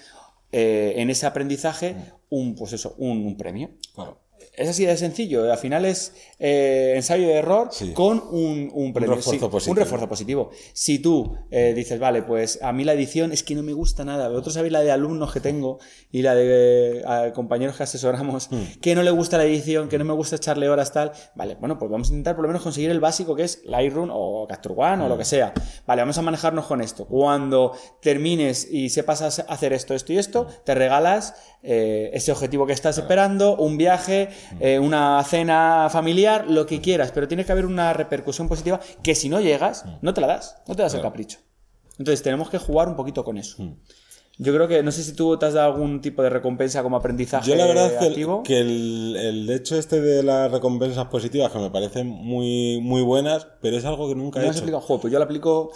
eh, 0.53 0.95
en 0.97 1.11
ese 1.11 1.27
aprendizaje 1.27 1.95
mm. 1.95 2.13
un, 2.31 2.55
pues 2.55 2.73
eso, 2.73 2.95
un, 2.99 3.37
premio. 3.37 3.71
Claro. 3.95 4.21
Es 4.55 4.69
así 4.69 4.85
de 4.85 4.97
sencillo. 4.97 5.51
Al 5.51 5.59
final 5.59 5.85
es 5.85 6.13
eh, 6.39 6.93
ensayo 6.97 7.27
de 7.29 7.35
error 7.35 7.71
con 7.95 8.23
un, 8.31 8.71
un, 8.73 8.95
refuerzo 8.95 9.51
positivo. 9.51 9.73
un, 9.73 9.77
refuerzo 9.77 10.09
positivo. 10.09 10.51
Si 10.73 10.99
tú 10.99 11.37
eh, 11.51 11.73
dices, 11.75 11.99
vale, 11.99 12.23
pues 12.23 12.59
a 12.63 12.73
mí 12.73 12.85
la 12.85 12.93
edición 12.93 13.33
es 13.33 13.43
que 13.43 13.55
no 13.55 13.63
me 13.63 13.73
gusta 13.73 14.05
nada. 14.05 14.29
Vosotros 14.29 14.55
sabéis 14.55 14.73
la 14.73 14.81
de 14.81 14.91
alumnos 14.91 15.33
que 15.33 15.41
tengo 15.41 15.79
y 16.11 16.23
la 16.23 16.35
de 16.35 17.33
compañeros 17.35 17.77
que 17.77 17.85
asesoramos, 17.85 18.51
hmm. 18.51 18.81
que 18.81 18.95
no 18.95 19.03
le 19.03 19.11
gusta 19.11 19.39
la 19.39 19.45
edición, 19.45 19.89
que 19.89 19.99
no 19.99 20.05
me 20.05 20.13
gusta 20.13 20.37
echarle 20.37 20.69
horas 20.69 20.93
tal. 20.93 21.13
Vale, 21.35 21.57
bueno, 21.57 21.79
pues 21.79 21.91
vamos 21.91 22.09
a 22.09 22.13
intentar 22.13 22.35
por 22.35 22.43
lo 22.43 22.49
menos 22.49 22.63
conseguir 22.63 22.91
el 22.91 23.01
básico 23.01 23.35
que 23.35 23.45
es 23.45 23.63
Lightroom 23.65 24.11
o 24.13 24.47
Capture 24.49 24.75
One 24.77 25.05
o 25.05 25.09
lo 25.09 25.15
hmm. 25.15 25.19
que 25.19 25.25
sea. 25.25 25.53
Vale, 25.87 26.03
vamos 26.03 26.19
a 26.19 26.23
manejarnos 26.23 26.67
con 26.67 26.81
esto. 26.81 27.07
Cuando 27.07 27.73
termines 28.01 28.69
y 28.71 28.89
sepas 28.91 29.23
hacer 29.23 29.73
esto, 29.73 29.95
esto 29.95 30.13
y 30.13 30.19
esto, 30.19 30.47
te 30.65 30.75
regalas 30.75 31.35
eh, 31.63 32.11
ese 32.15 32.33
objetivo 32.33 32.67
que 32.67 32.73
estás 32.73 32.97
esperando, 32.99 33.57
un 33.57 33.77
viaje, 33.77 34.30
eh, 34.61 34.79
una 34.79 35.23
cena 35.25 35.89
familiar, 35.91 36.47
lo 36.49 36.67
que 36.67 36.81
quieras, 36.81 37.13
pero 37.13 37.29
tiene 37.29 37.45
que 37.45 37.53
haber 37.53 37.67
una 37.67 37.93
repercusión 37.93 38.49
positiva 38.49 38.81
que 39.03 39.15
si 39.15 39.29
no 39.29 39.41
llegas, 39.41 39.85
no 40.03 40.15
te 40.15 40.21
la 40.21 40.27
das, 40.27 40.57
no 40.67 40.75
te 40.75 40.83
das 40.83 40.95
el 40.95 41.03
capricho. 41.03 41.39
Entonces 41.99 42.23
tenemos 42.23 42.49
que 42.49 42.59
jugar 42.59 42.89
un 42.89 42.97
poquito 42.97 43.25
con 43.25 43.37
eso. 43.37 43.63
Yo 44.43 44.55
creo 44.55 44.69
que, 44.69 44.83
no 44.83 44.91
sé 44.91 45.03
si 45.03 45.13
tú 45.13 45.37
te 45.37 45.45
has 45.45 45.53
dado 45.53 45.75
algún 45.75 46.01
tipo 46.01 46.23
de 46.23 46.31
recompensa 46.31 46.83
como 46.83 46.97
aprendizaje 46.97 47.51
Yo 47.51 47.57
la 47.57 47.67
verdad 47.67 47.95
activo. 47.99 48.43
que, 48.43 48.59
el, 48.59 49.15
el, 49.17 49.51
hecho 49.51 49.77
este 49.77 50.01
de 50.01 50.23
las 50.23 50.51
recompensas 50.51 51.09
positivas, 51.09 51.53
que 51.53 51.59
me 51.59 51.71
parecen 51.71 52.07
muy, 52.07 52.81
muy 52.81 53.03
buenas, 53.03 53.47
pero 53.61 53.77
es 53.77 53.85
algo 53.85 54.09
que 54.09 54.15
nunca 54.15 54.41
he 54.41 54.49
hecho. 54.49 54.65
Juego, 54.81 55.01
pues 55.03 55.13
yo 55.13 55.19
lo 55.19 55.27
aplico 55.27 55.73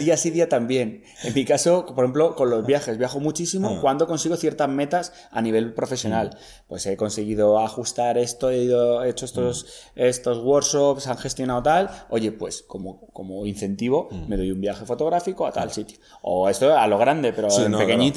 día 0.00 0.16
sí 0.16 0.30
día 0.30 0.48
también. 0.48 1.04
En 1.22 1.32
mi 1.32 1.44
caso, 1.44 1.86
por 1.86 2.04
ejemplo, 2.04 2.34
con 2.34 2.50
los 2.50 2.66
viajes, 2.66 2.98
viajo 2.98 3.20
muchísimo 3.20 3.76
ah. 3.76 3.78
cuando 3.80 4.08
consigo 4.08 4.36
ciertas 4.36 4.68
metas 4.68 5.12
a 5.30 5.40
nivel 5.40 5.72
profesional. 5.72 6.30
Mm. 6.32 6.66
Pues 6.66 6.86
he 6.86 6.96
conseguido 6.96 7.60
ajustar 7.60 8.18
esto, 8.18 8.50
he, 8.50 8.64
hecho 9.08 9.26
estos, 9.26 9.64
mm. 9.94 10.00
estos 10.00 10.38
workshops, 10.38 11.06
han 11.06 11.18
gestionado 11.18 11.62
tal. 11.62 11.88
Oye, 12.10 12.32
pues 12.32 12.62
como, 12.62 13.06
como 13.12 13.46
incentivo 13.46 14.08
mm. 14.10 14.28
me 14.28 14.36
doy 14.36 14.50
un 14.50 14.60
viaje 14.60 14.84
fotográfico 14.84 15.46
a 15.46 15.52
tal 15.52 15.70
sitio. 15.70 15.98
O 16.22 16.48
esto 16.48 16.76
a 16.76 16.86
lo 16.88 16.98
grande, 16.98 17.32
pero 17.32 17.48
en 17.60 17.78
pequeñito 17.78 18.07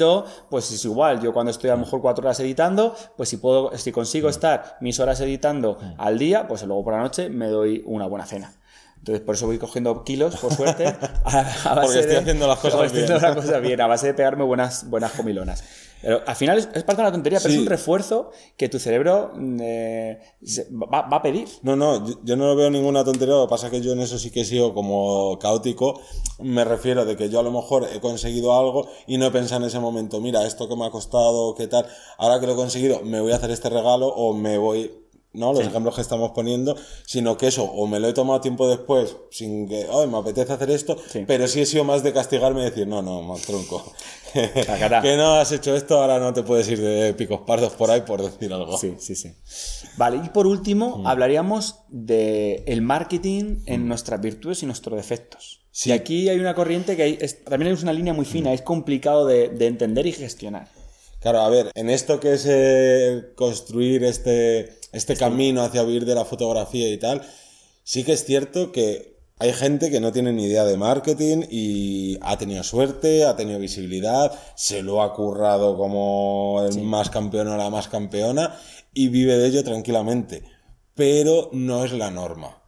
pues 0.50 0.70
es 0.70 0.84
igual. 0.84 1.20
Yo 1.20 1.32
cuando 1.32 1.50
estoy 1.50 1.70
a 1.70 1.74
lo 1.74 1.80
mejor 1.80 2.00
cuatro 2.00 2.24
horas 2.24 2.38
editando, 2.40 2.94
pues 3.16 3.28
si 3.28 3.36
puedo, 3.36 3.76
si 3.76 3.92
consigo 3.92 4.28
estar 4.28 4.76
mis 4.80 4.98
horas 5.00 5.20
editando 5.20 5.78
al 5.98 6.18
día, 6.18 6.46
pues 6.48 6.62
luego 6.64 6.84
por 6.84 6.94
la 6.94 7.00
noche 7.00 7.28
me 7.28 7.48
doy 7.48 7.82
una 7.86 8.06
buena 8.06 8.26
cena. 8.26 8.52
Entonces, 8.98 9.24
por 9.24 9.34
eso 9.34 9.46
voy 9.46 9.58
cogiendo 9.58 10.04
kilos, 10.04 10.36
por 10.36 10.54
suerte. 10.54 10.86
A, 11.24 11.42
base 11.42 11.80
Porque 11.82 11.98
estoy 11.98 12.16
haciendo 12.16 12.46
las 12.46 12.58
cosas 12.60 12.92
bien. 12.92 13.08
Las 13.08 13.34
cosas 13.34 13.60
bien, 13.60 13.80
a 13.80 13.86
base 13.88 14.06
de 14.06 14.14
pegarme 14.14 14.44
buenas, 14.44 14.88
buenas 14.88 15.10
comilonas. 15.12 15.64
Pero 16.02 16.20
al 16.26 16.36
final 16.36 16.58
es, 16.58 16.66
parte 16.66 16.96
de 16.96 17.02
la 17.04 17.12
tontería, 17.12 17.38
pero 17.40 17.54
es 17.54 17.60
un 17.60 17.66
refuerzo 17.66 18.30
que 18.56 18.68
tu 18.68 18.78
cerebro 18.78 19.32
eh, 19.60 20.20
va, 20.72 20.98
a 20.98 21.22
pedir. 21.22 21.48
No, 21.62 21.76
no, 21.76 22.04
yo, 22.24 22.36
no 22.36 22.48
lo 22.48 22.56
veo 22.56 22.70
ninguna 22.70 23.04
tontería. 23.04 23.34
Lo 23.34 23.46
que 23.46 23.50
pasa 23.50 23.66
es 23.66 23.72
que 23.72 23.80
yo 23.80 23.92
en 23.92 24.00
eso 24.00 24.18
sí 24.18 24.30
que 24.30 24.40
he 24.40 24.44
sido 24.44 24.74
como 24.74 25.38
caótico. 25.38 26.00
Me 26.40 26.64
refiero 26.64 27.04
de 27.04 27.16
que 27.16 27.30
yo 27.30 27.38
a 27.38 27.42
lo 27.42 27.52
mejor 27.52 27.88
he 27.94 28.00
conseguido 28.00 28.58
algo 28.58 28.88
y 29.06 29.16
no 29.16 29.26
he 29.26 29.30
pensado 29.30 29.62
en 29.62 29.68
ese 29.68 29.78
momento, 29.78 30.20
mira, 30.20 30.44
esto 30.44 30.68
que 30.68 30.76
me 30.76 30.86
ha 30.86 30.90
costado, 30.90 31.54
qué 31.54 31.68
tal. 31.68 31.86
Ahora 32.18 32.40
que 32.40 32.46
lo 32.46 32.52
he 32.54 32.56
conseguido, 32.56 33.00
me 33.02 33.20
voy 33.20 33.32
a 33.32 33.36
hacer 33.36 33.50
este 33.52 33.70
regalo 33.70 34.08
o 34.08 34.34
me 34.34 34.58
voy 34.58 34.90
¿no? 35.32 35.52
Los 35.52 35.66
ejemplos 35.66 35.94
que 35.94 36.00
estamos 36.00 36.32
poniendo, 36.32 36.76
sino 37.06 37.36
que 37.36 37.48
eso, 37.48 37.64
o 37.64 37.86
me 37.86 38.00
lo 38.00 38.08
he 38.08 38.12
tomado 38.12 38.40
tiempo 38.40 38.68
después, 38.68 39.16
sin 39.30 39.68
que, 39.68 39.86
ay, 39.90 40.06
me 40.08 40.18
apetece 40.18 40.52
hacer 40.52 40.70
esto, 40.70 40.96
pero 41.26 41.48
sí 41.48 41.60
he 41.60 41.66
sido 41.66 41.84
más 41.84 42.02
de 42.02 42.12
castigarme 42.12 42.62
y 42.62 42.64
decir, 42.64 42.86
no, 42.86 43.02
no, 43.02 43.22
más 43.22 43.42
tronco. 43.42 43.82
que 44.32 45.16
no 45.16 45.34
has 45.34 45.52
hecho 45.52 45.76
esto, 45.76 46.00
ahora 46.00 46.18
no 46.18 46.32
te 46.32 46.42
puedes 46.42 46.68
ir 46.68 46.80
de 46.80 47.14
picos 47.14 47.40
pardos 47.40 47.72
por 47.74 47.90
ahí 47.90 48.02
por 48.02 48.22
decir 48.22 48.52
algo. 48.52 48.78
Sí, 48.78 48.94
sí, 48.98 49.14
sí. 49.14 49.34
Vale, 49.96 50.20
y 50.24 50.28
por 50.30 50.46
último, 50.46 50.98
mm. 50.98 51.06
hablaríamos 51.06 51.80
de 51.88 52.64
el 52.66 52.82
marketing 52.82 53.58
en 53.66 53.84
mm. 53.84 53.88
nuestras 53.88 54.20
virtudes 54.20 54.62
y 54.62 54.66
nuestros 54.66 54.96
defectos. 54.96 55.60
Sí. 55.70 55.90
Y 55.90 55.92
aquí 55.92 56.28
hay 56.28 56.38
una 56.38 56.54
corriente 56.54 56.96
que 56.96 57.02
hay, 57.02 57.18
también 57.48 57.72
es 57.72 57.82
una 57.82 57.92
línea 57.92 58.14
muy 58.14 58.24
fina, 58.24 58.50
mm. 58.50 58.54
es 58.54 58.62
complicado 58.62 59.26
de, 59.26 59.48
de 59.48 59.66
entender 59.66 60.06
y 60.06 60.12
gestionar. 60.12 60.68
Claro, 61.22 61.42
a 61.42 61.48
ver, 61.48 61.70
en 61.76 61.88
esto 61.88 62.18
que 62.18 62.32
es 62.32 62.44
eh, 62.48 63.32
construir 63.36 64.02
este, 64.02 64.76
este 64.90 65.16
camino 65.16 65.62
hacia 65.62 65.84
vivir 65.84 66.04
de 66.04 66.16
la 66.16 66.24
fotografía 66.24 66.88
y 66.88 66.98
tal, 66.98 67.22
sí 67.84 68.02
que 68.02 68.14
es 68.14 68.24
cierto 68.24 68.72
que 68.72 69.12
hay 69.38 69.52
gente 69.52 69.88
que 69.88 70.00
no 70.00 70.10
tiene 70.10 70.32
ni 70.32 70.46
idea 70.46 70.64
de 70.64 70.76
marketing 70.76 71.44
y 71.48 72.18
ha 72.22 72.36
tenido 72.38 72.64
suerte, 72.64 73.24
ha 73.24 73.36
tenido 73.36 73.60
visibilidad, 73.60 74.32
se 74.56 74.82
lo 74.82 75.00
ha 75.00 75.14
currado 75.14 75.76
como 75.76 76.64
el 76.68 76.82
más 76.82 77.08
campeón 77.08 77.48
o 77.48 77.56
la 77.56 77.70
más 77.70 77.86
campeona 77.86 78.56
y 78.92 79.06
vive 79.06 79.38
de 79.38 79.46
ello 79.46 79.62
tranquilamente. 79.62 80.42
Pero 80.96 81.50
no 81.52 81.84
es 81.84 81.92
la 81.92 82.10
norma. 82.10 82.62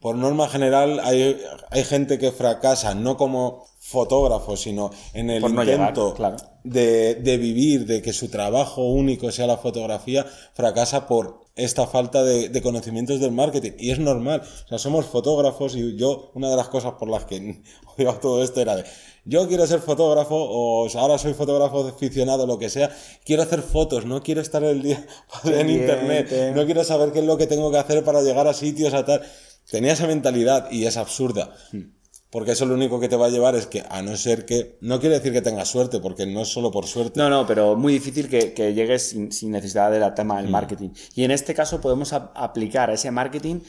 Por 0.00 0.16
norma 0.16 0.48
general 0.48 1.00
hay, 1.00 1.38
hay 1.70 1.84
gente 1.84 2.18
que 2.18 2.32
fracasa 2.32 2.94
no 2.94 3.18
como 3.18 3.69
fotógrafo, 3.80 4.58
sino 4.58 4.90
en 5.14 5.30
el 5.30 5.42
intento 5.42 6.14
de, 6.62 7.14
de, 7.14 7.38
vivir, 7.38 7.86
de 7.86 8.02
que 8.02 8.12
su 8.12 8.28
trabajo 8.28 8.86
único 8.86 9.32
sea 9.32 9.46
la 9.46 9.56
fotografía, 9.56 10.26
fracasa 10.52 11.08
por 11.08 11.40
esta 11.56 11.86
falta 11.86 12.22
de, 12.22 12.50
de, 12.50 12.62
conocimientos 12.62 13.20
del 13.20 13.32
marketing. 13.32 13.72
Y 13.78 13.90
es 13.90 13.98
normal. 13.98 14.42
O 14.66 14.68
sea, 14.68 14.78
somos 14.78 15.06
fotógrafos 15.06 15.74
y 15.74 15.96
yo, 15.96 16.30
una 16.34 16.50
de 16.50 16.56
las 16.56 16.68
cosas 16.68 16.92
por 16.98 17.08
las 17.08 17.24
que 17.24 17.62
oigo 17.98 18.12
todo 18.14 18.44
esto 18.44 18.60
era 18.60 18.76
de, 18.76 18.84
yo 19.24 19.48
quiero 19.48 19.66
ser 19.66 19.80
fotógrafo 19.80 20.36
o 20.36 20.86
ahora 20.98 21.16
soy 21.16 21.32
fotógrafo 21.32 21.88
aficionado, 21.88 22.46
lo 22.46 22.58
que 22.58 22.68
sea, 22.68 22.94
quiero 23.24 23.42
hacer 23.42 23.62
fotos, 23.62 24.04
no 24.04 24.22
quiero 24.22 24.42
estar 24.42 24.62
el 24.62 24.82
día 24.82 25.06
en 25.44 25.70
internet, 25.70 26.52
no 26.54 26.66
quiero 26.66 26.84
saber 26.84 27.12
qué 27.12 27.20
es 27.20 27.24
lo 27.24 27.38
que 27.38 27.46
tengo 27.46 27.70
que 27.70 27.78
hacer 27.78 28.04
para 28.04 28.22
llegar 28.22 28.46
a 28.46 28.52
sitios 28.52 28.92
a 28.92 29.06
tal. 29.06 29.22
Tenía 29.70 29.92
esa 29.94 30.06
mentalidad 30.06 30.70
y 30.70 30.84
es 30.84 30.98
absurda. 30.98 31.54
Hmm. 31.72 31.99
Porque 32.30 32.52
eso 32.52 32.64
lo 32.64 32.74
único 32.74 33.00
que 33.00 33.08
te 33.08 33.16
va 33.16 33.26
a 33.26 33.30
llevar 33.30 33.56
es 33.56 33.66
que, 33.66 33.82
a 33.88 34.02
no 34.02 34.16
ser 34.16 34.46
que. 34.46 34.76
No 34.80 35.00
quiere 35.00 35.16
decir 35.16 35.32
que 35.32 35.42
tengas 35.42 35.68
suerte, 35.68 35.98
porque 35.98 36.26
no 36.26 36.42
es 36.42 36.48
solo 36.48 36.70
por 36.70 36.86
suerte. 36.86 37.18
No, 37.18 37.28
no, 37.28 37.46
pero 37.46 37.74
muy 37.74 37.92
difícil 37.92 38.28
que, 38.28 38.72
llegues 38.72 39.08
sin, 39.08 39.50
necesidad 39.50 39.90
del 39.90 40.14
tema 40.14 40.36
del 40.36 40.48
hmm. 40.48 40.52
marketing. 40.52 40.90
Y 41.16 41.24
en 41.24 41.32
este 41.32 41.54
caso 41.54 41.80
podemos 41.80 42.12
aplicar 42.12 42.90
a 42.90 42.94
ese 42.94 43.10
marketing 43.10 43.60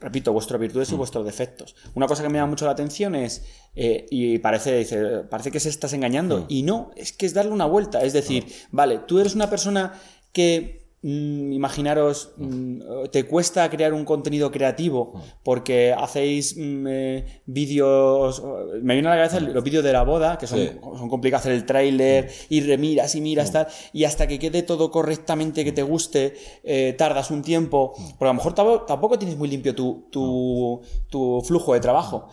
repito, 0.00 0.32
vuestras 0.32 0.60
virtudes 0.60 0.90
y 0.90 0.94
hmm. 0.94 0.98
vuestros 0.98 1.24
defectos. 1.24 1.74
Una 1.94 2.06
cosa 2.06 2.22
que 2.22 2.28
me 2.28 2.38
llama 2.38 2.50
mucho 2.50 2.66
la 2.66 2.70
atención 2.70 3.16
es, 3.16 3.42
eh, 3.74 4.06
y 4.10 4.38
parece, 4.38 4.78
dice, 4.78 5.24
parece 5.28 5.50
que 5.50 5.58
se 5.58 5.68
estás 5.68 5.92
engañando, 5.92 6.46
y 6.48 6.62
no, 6.62 6.92
es 6.94 7.12
que 7.12 7.26
es 7.26 7.34
darle 7.34 7.50
una 7.50 7.66
vuelta. 7.66 8.02
Es 8.02 8.12
decir, 8.12 8.46
vale, 8.70 9.00
tú 9.08 9.18
eres 9.18 9.34
una 9.34 9.50
persona 9.50 10.00
que 10.32 10.77
Mm, 10.77 10.77
imaginaros, 11.02 12.32
mm, 12.36 12.80
te 13.12 13.24
cuesta 13.24 13.68
crear 13.70 13.92
un 13.92 14.04
contenido 14.04 14.50
creativo 14.50 15.12
porque 15.44 15.94
hacéis 15.96 16.56
mm, 16.56 16.86
eh, 16.88 17.42
vídeos, 17.46 18.42
me 18.82 18.94
viene 18.94 19.08
a 19.08 19.12
la 19.12 19.28
cabeza 19.28 19.40
los 19.40 19.62
vídeos 19.62 19.84
de 19.84 19.92
la 19.92 20.02
boda, 20.02 20.38
que 20.38 20.46
son, 20.46 20.80
son 20.82 21.08
complicados 21.08 21.38
hacer 21.38 21.52
el 21.52 21.66
tráiler 21.66 22.30
y 22.48 22.62
remiras 22.62 23.14
y 23.14 23.20
miras 23.20 23.52
tal, 23.52 23.68
y 23.92 24.04
hasta 24.04 24.26
que 24.26 24.38
quede 24.38 24.62
todo 24.62 24.90
correctamente, 24.90 25.64
que 25.64 25.72
te 25.72 25.82
guste, 25.82 26.34
eh, 26.64 26.94
tardas 26.98 27.30
un 27.30 27.42
tiempo, 27.42 27.94
porque 28.18 28.24
a 28.24 28.28
lo 28.28 28.34
mejor 28.34 28.54
tampoco 28.54 29.18
tienes 29.18 29.36
muy 29.36 29.48
limpio 29.48 29.74
tu, 29.74 30.08
tu, 30.10 30.80
tu 31.08 31.42
flujo 31.44 31.74
de 31.74 31.80
trabajo 31.80 32.28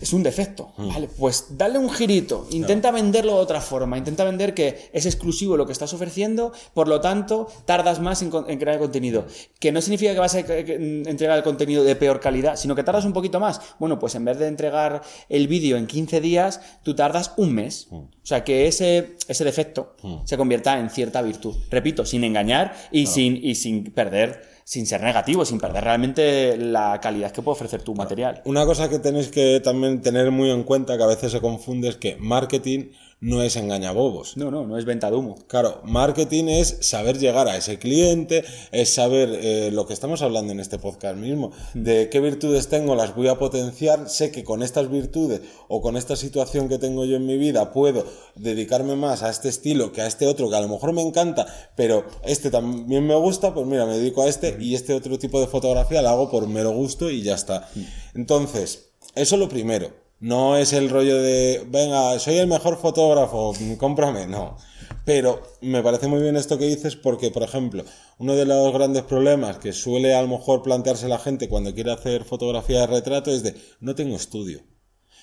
es 0.00 0.12
un 0.12 0.22
defecto. 0.22 0.72
Mm. 0.76 0.88
Vale, 0.88 1.08
pues 1.18 1.46
dale 1.50 1.78
un 1.78 1.90
girito, 1.90 2.46
intenta 2.50 2.90
venderlo 2.90 3.34
de 3.36 3.40
otra 3.40 3.60
forma, 3.60 3.98
intenta 3.98 4.24
vender 4.24 4.54
que 4.54 4.90
es 4.92 5.06
exclusivo 5.06 5.56
lo 5.56 5.66
que 5.66 5.72
estás 5.72 5.92
ofreciendo, 5.92 6.52
por 6.74 6.88
lo 6.88 7.00
tanto, 7.00 7.48
tardas 7.66 8.00
más 8.00 8.22
en, 8.22 8.30
crear 8.30 8.74
el 8.74 8.78
contenido. 8.78 9.26
Que 9.58 9.72
no 9.72 9.80
significa 9.80 10.12
que 10.12 10.20
vas 10.20 10.34
a 10.34 10.40
entregar 10.40 11.36
el 11.36 11.44
contenido 11.44 11.84
de 11.84 11.96
peor 11.96 12.20
calidad, 12.20 12.56
sino 12.56 12.74
que 12.74 12.82
tardas 12.82 13.04
un 13.04 13.12
poquito 13.12 13.40
más. 13.40 13.60
Bueno, 13.78 13.98
pues 13.98 14.14
en 14.14 14.24
vez 14.24 14.38
de 14.38 14.48
entregar 14.48 15.02
el 15.28 15.48
vídeo 15.48 15.76
en 15.76 15.86
15 15.86 16.20
días, 16.20 16.60
tú 16.82 16.94
tardas 16.94 17.32
un 17.36 17.54
mes. 17.54 17.88
Mm. 17.90 17.96
O 17.96 18.26
sea, 18.30 18.44
que 18.44 18.66
ese, 18.66 19.16
ese 19.28 19.44
defecto 19.44 19.96
mm. 20.02 20.18
se 20.24 20.36
convierta 20.36 20.78
en 20.78 20.90
cierta 20.90 21.20
virtud. 21.22 21.56
Repito, 21.70 22.06
sin 22.06 22.24
engañar 22.24 22.74
y, 22.90 23.06
sin, 23.06 23.36
y 23.36 23.54
sin 23.54 23.84
perder 23.92 24.59
sin 24.70 24.86
ser 24.86 25.02
negativo, 25.02 25.44
sin 25.44 25.58
perder 25.58 25.82
realmente 25.82 26.56
la 26.56 27.00
calidad 27.02 27.32
que 27.32 27.42
puede 27.42 27.54
ofrecer 27.54 27.82
tu 27.82 27.92
material. 27.92 28.40
Una 28.44 28.64
cosa 28.64 28.88
que 28.88 29.00
tenéis 29.00 29.26
que 29.26 29.58
también 29.58 30.00
tener 30.00 30.30
muy 30.30 30.48
en 30.48 30.62
cuenta, 30.62 30.96
que 30.96 31.02
a 31.02 31.08
veces 31.08 31.32
se 31.32 31.40
confunde, 31.40 31.88
es 31.88 31.96
que 31.96 32.16
marketing 32.20 32.92
no 33.20 33.42
es 33.42 33.56
engañabobos. 33.56 34.36
No, 34.36 34.50
no, 34.50 34.66
no 34.66 34.78
es 34.78 34.84
venta 34.84 35.10
de 35.10 35.16
humo. 35.16 35.36
Claro, 35.46 35.80
marketing 35.84 36.44
es 36.44 36.78
saber 36.80 37.18
llegar 37.18 37.48
a 37.48 37.56
ese 37.56 37.78
cliente, 37.78 38.44
es 38.72 38.94
saber 38.94 39.38
eh, 39.42 39.70
lo 39.72 39.86
que 39.86 39.92
estamos 39.92 40.22
hablando 40.22 40.52
en 40.52 40.60
este 40.60 40.78
podcast 40.78 41.16
mismo, 41.16 41.52
mm. 41.74 41.82
de 41.82 42.08
qué 42.08 42.20
virtudes 42.20 42.68
tengo, 42.68 42.94
las 42.94 43.14
voy 43.14 43.28
a 43.28 43.38
potenciar, 43.38 44.08
sé 44.08 44.30
que 44.30 44.42
con 44.42 44.62
estas 44.62 44.90
virtudes 44.90 45.42
o 45.68 45.82
con 45.82 45.96
esta 45.96 46.16
situación 46.16 46.68
que 46.68 46.78
tengo 46.78 47.04
yo 47.04 47.16
en 47.16 47.26
mi 47.26 47.36
vida 47.36 47.72
puedo 47.72 48.06
dedicarme 48.36 48.96
más 48.96 49.22
a 49.22 49.30
este 49.30 49.48
estilo 49.48 49.92
que 49.92 50.00
a 50.00 50.06
este 50.06 50.26
otro 50.26 50.48
que 50.48 50.56
a 50.56 50.60
lo 50.60 50.68
mejor 50.68 50.92
me 50.92 51.02
encanta, 51.02 51.46
pero 51.76 52.04
este 52.24 52.50
también 52.50 53.06
me 53.06 53.14
gusta, 53.16 53.52
pues 53.52 53.66
mira, 53.66 53.84
me 53.84 53.98
dedico 53.98 54.22
a 54.22 54.28
este 54.28 54.56
y 54.58 54.74
este 54.74 54.94
otro 54.94 55.18
tipo 55.18 55.40
de 55.40 55.46
fotografía 55.46 56.00
la 56.00 56.10
hago 56.10 56.30
por 56.30 56.46
mero 56.46 56.70
gusto 56.70 57.10
y 57.10 57.22
ya 57.22 57.34
está. 57.34 57.68
Mm. 57.74 57.80
Entonces, 58.14 58.92
eso 59.14 59.34
es 59.34 59.38
lo 59.38 59.48
primero. 59.48 60.09
No 60.20 60.58
es 60.58 60.74
el 60.74 60.90
rollo 60.90 61.16
de, 61.16 61.66
venga, 61.68 62.18
soy 62.18 62.36
el 62.36 62.46
mejor 62.46 62.78
fotógrafo, 62.78 63.54
cómprame, 63.78 64.26
no. 64.26 64.58
Pero 65.06 65.40
me 65.62 65.82
parece 65.82 66.08
muy 66.08 66.20
bien 66.20 66.36
esto 66.36 66.58
que 66.58 66.66
dices 66.66 66.94
porque, 66.94 67.30
por 67.30 67.42
ejemplo, 67.42 67.84
uno 68.18 68.36
de 68.36 68.44
los 68.44 68.72
grandes 68.72 69.02
problemas 69.02 69.58
que 69.58 69.72
suele 69.72 70.14
a 70.14 70.20
lo 70.20 70.28
mejor 70.28 70.62
plantearse 70.62 71.08
la 71.08 71.18
gente 71.18 71.48
cuando 71.48 71.74
quiere 71.74 71.92
hacer 71.92 72.24
fotografía 72.24 72.80
de 72.80 72.86
retrato 72.88 73.30
es 73.30 73.42
de, 73.42 73.54
no 73.80 73.94
tengo 73.94 74.14
estudio. 74.14 74.60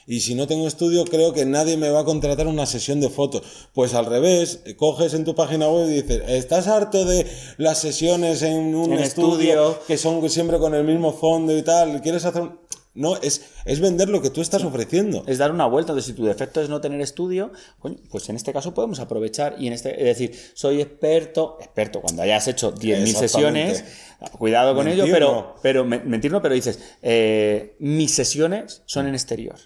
Y 0.09 0.21
si 0.21 0.35
no 0.35 0.47
tengo 0.47 0.67
estudio, 0.67 1.03
creo 1.03 1.33
que 1.33 1.45
nadie 1.45 1.75
me 1.75 1.89
va 1.89 1.99
a 1.99 2.05
contratar 2.05 2.47
una 2.47 2.65
sesión 2.65 3.01
de 3.01 3.09
fotos. 3.09 3.43
Pues 3.73 3.93
al 3.93 4.05
revés, 4.05 4.61
coges 4.77 5.13
en 5.13 5.25
tu 5.25 5.35
página 5.35 5.67
web 5.69 5.89
y 5.89 6.01
dices, 6.01 6.23
¿estás 6.27 6.67
harto 6.67 7.03
de 7.03 7.27
las 7.57 7.79
sesiones 7.79 8.41
en 8.41 8.73
un 8.73 8.93
estudio, 8.93 9.77
que 9.85 9.97
son 9.97 10.27
siempre 10.29 10.59
con 10.59 10.73
el 10.73 10.85
mismo 10.85 11.11
fondo 11.11 11.55
y 11.55 11.61
tal? 11.61 12.01
¿Quieres 12.01 12.23
hacer 12.23 12.41
un... 12.41 12.59
No, 12.97 13.15
es, 13.17 13.43
es 13.65 13.79
vender 13.79 14.09
lo 14.09 14.23
que 14.23 14.31
tú 14.31 14.41
estás 14.41 14.63
ofreciendo. 14.63 15.23
Es 15.27 15.37
dar 15.37 15.51
una 15.51 15.67
vuelta. 15.67 15.91
Entonces, 15.91 16.11
si 16.11 16.17
tu 16.17 16.25
defecto 16.25 16.61
es 16.61 16.67
no 16.67 16.81
tener 16.81 16.99
estudio, 16.99 17.51
pues 18.09 18.27
en 18.27 18.35
este 18.35 18.51
caso 18.51 18.73
podemos 18.73 18.99
aprovechar 18.99 19.55
y 19.59 19.67
en 19.67 19.73
este, 19.73 19.91
es 19.99 20.17
decir, 20.17 20.35
soy 20.55 20.81
experto, 20.81 21.57
experto, 21.59 22.01
cuando 22.01 22.23
hayas 22.23 22.47
hecho 22.47 22.73
10.000 22.73 23.05
sesiones, 23.13 23.83
cuidado 24.39 24.73
con 24.73 24.87
ello, 24.87 25.05
pero, 25.11 25.57
pero 25.61 25.85
mentir 25.85 26.31
no, 26.31 26.41
pero 26.41 26.55
dices, 26.55 26.79
eh, 27.03 27.75
mis 27.77 28.15
sesiones 28.15 28.81
son 28.87 29.07
en 29.07 29.13
exterior. 29.13 29.57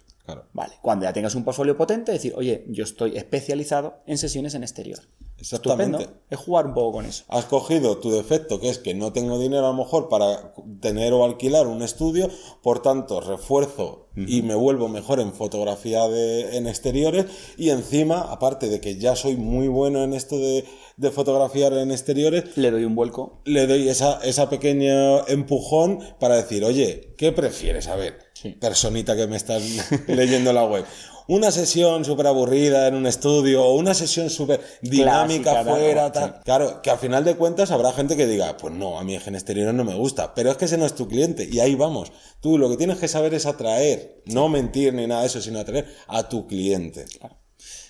Vale. 0.53 0.73
Cuando 0.81 1.05
ya 1.05 1.13
tengas 1.13 1.35
un 1.35 1.43
portfolio 1.43 1.75
potente, 1.77 2.11
decir, 2.11 2.33
oye, 2.35 2.65
yo 2.69 2.83
estoy 2.83 3.17
especializado 3.17 4.01
en 4.05 4.17
sesiones 4.17 4.53
en 4.53 4.63
exterior. 4.63 4.99
Exactamente. 5.41 6.07
Es 6.29 6.37
jugar 6.37 6.67
un 6.67 6.73
poco 6.73 6.93
con 6.93 7.05
eso. 7.05 7.23
Has 7.27 7.45
cogido 7.45 7.97
tu 7.97 8.11
defecto, 8.11 8.59
que 8.59 8.69
es 8.69 8.77
que 8.77 8.93
no 8.93 9.11
tengo 9.11 9.39
dinero 9.39 9.65
a 9.65 9.71
lo 9.71 9.77
mejor 9.77 10.07
para 10.07 10.53
tener 10.79 11.13
o 11.13 11.25
alquilar 11.25 11.65
un 11.65 11.81
estudio, 11.81 12.29
por 12.61 12.81
tanto 12.81 13.21
refuerzo 13.21 14.09
y 14.15 14.41
me 14.41 14.55
vuelvo 14.55 14.89
mejor 14.89 15.19
en 15.19 15.33
fotografía 15.33 16.07
de, 16.07 16.57
en 16.57 16.67
exteriores 16.67 17.25
y 17.57 17.69
encima, 17.69 18.19
aparte 18.19 18.67
de 18.67 18.81
que 18.81 18.97
ya 18.97 19.15
soy 19.15 19.37
muy 19.37 19.67
bueno 19.67 20.03
en 20.03 20.13
esto 20.13 20.37
de, 20.37 20.65
de 20.97 21.11
fotografiar 21.11 21.73
en 21.73 21.91
exteriores, 21.91 22.55
le 22.57 22.71
doy 22.71 22.83
un 22.83 22.93
vuelco. 22.93 23.41
Le 23.45 23.67
doy 23.67 23.89
esa, 23.89 24.19
esa 24.23 24.49
pequeña 24.49 25.21
empujón 25.21 25.99
para 26.19 26.35
decir, 26.35 26.63
oye, 26.65 27.15
¿qué 27.17 27.31
prefieres? 27.31 27.87
A 27.87 27.95
ver, 27.95 28.30
personita 28.59 29.15
que 29.15 29.27
me 29.27 29.37
estás 29.37 29.63
leyendo 30.07 30.53
la 30.53 30.65
web 30.65 30.85
una 31.31 31.49
sesión 31.49 32.03
súper 32.03 32.27
aburrida 32.27 32.87
en 32.87 32.95
un 32.95 33.07
estudio 33.07 33.63
o 33.63 33.75
una 33.75 33.93
sesión 33.93 34.29
súper 34.29 34.59
dinámica 34.81 35.61
afuera, 35.61 36.11
tal. 36.11 36.41
Claro, 36.43 36.81
que 36.81 36.89
al 36.89 36.97
final 36.97 37.23
de 37.23 37.37
cuentas 37.37 37.71
habrá 37.71 37.93
gente 37.93 38.17
que 38.17 38.27
diga, 38.27 38.57
pues 38.57 38.73
no, 38.73 38.99
a 38.99 39.05
mí 39.05 39.15
en 39.15 39.35
exterior 39.35 39.73
no 39.73 39.85
me 39.85 39.95
gusta, 39.95 40.33
pero 40.33 40.51
es 40.51 40.57
que 40.57 40.65
ese 40.65 40.77
no 40.77 40.85
es 40.85 40.93
tu 40.93 41.07
cliente 41.07 41.47
y 41.49 41.61
ahí 41.61 41.75
vamos. 41.75 42.11
Tú 42.41 42.57
lo 42.57 42.69
que 42.69 42.75
tienes 42.75 42.97
que 42.97 43.07
saber 43.07 43.33
es 43.33 43.45
atraer, 43.45 44.21
no 44.25 44.49
mentir 44.49 44.93
ni 44.93 45.07
nada 45.07 45.21
de 45.21 45.27
eso, 45.27 45.41
sino 45.41 45.59
atraer 45.59 45.87
a 46.07 46.27
tu 46.27 46.47
cliente. 46.47 47.05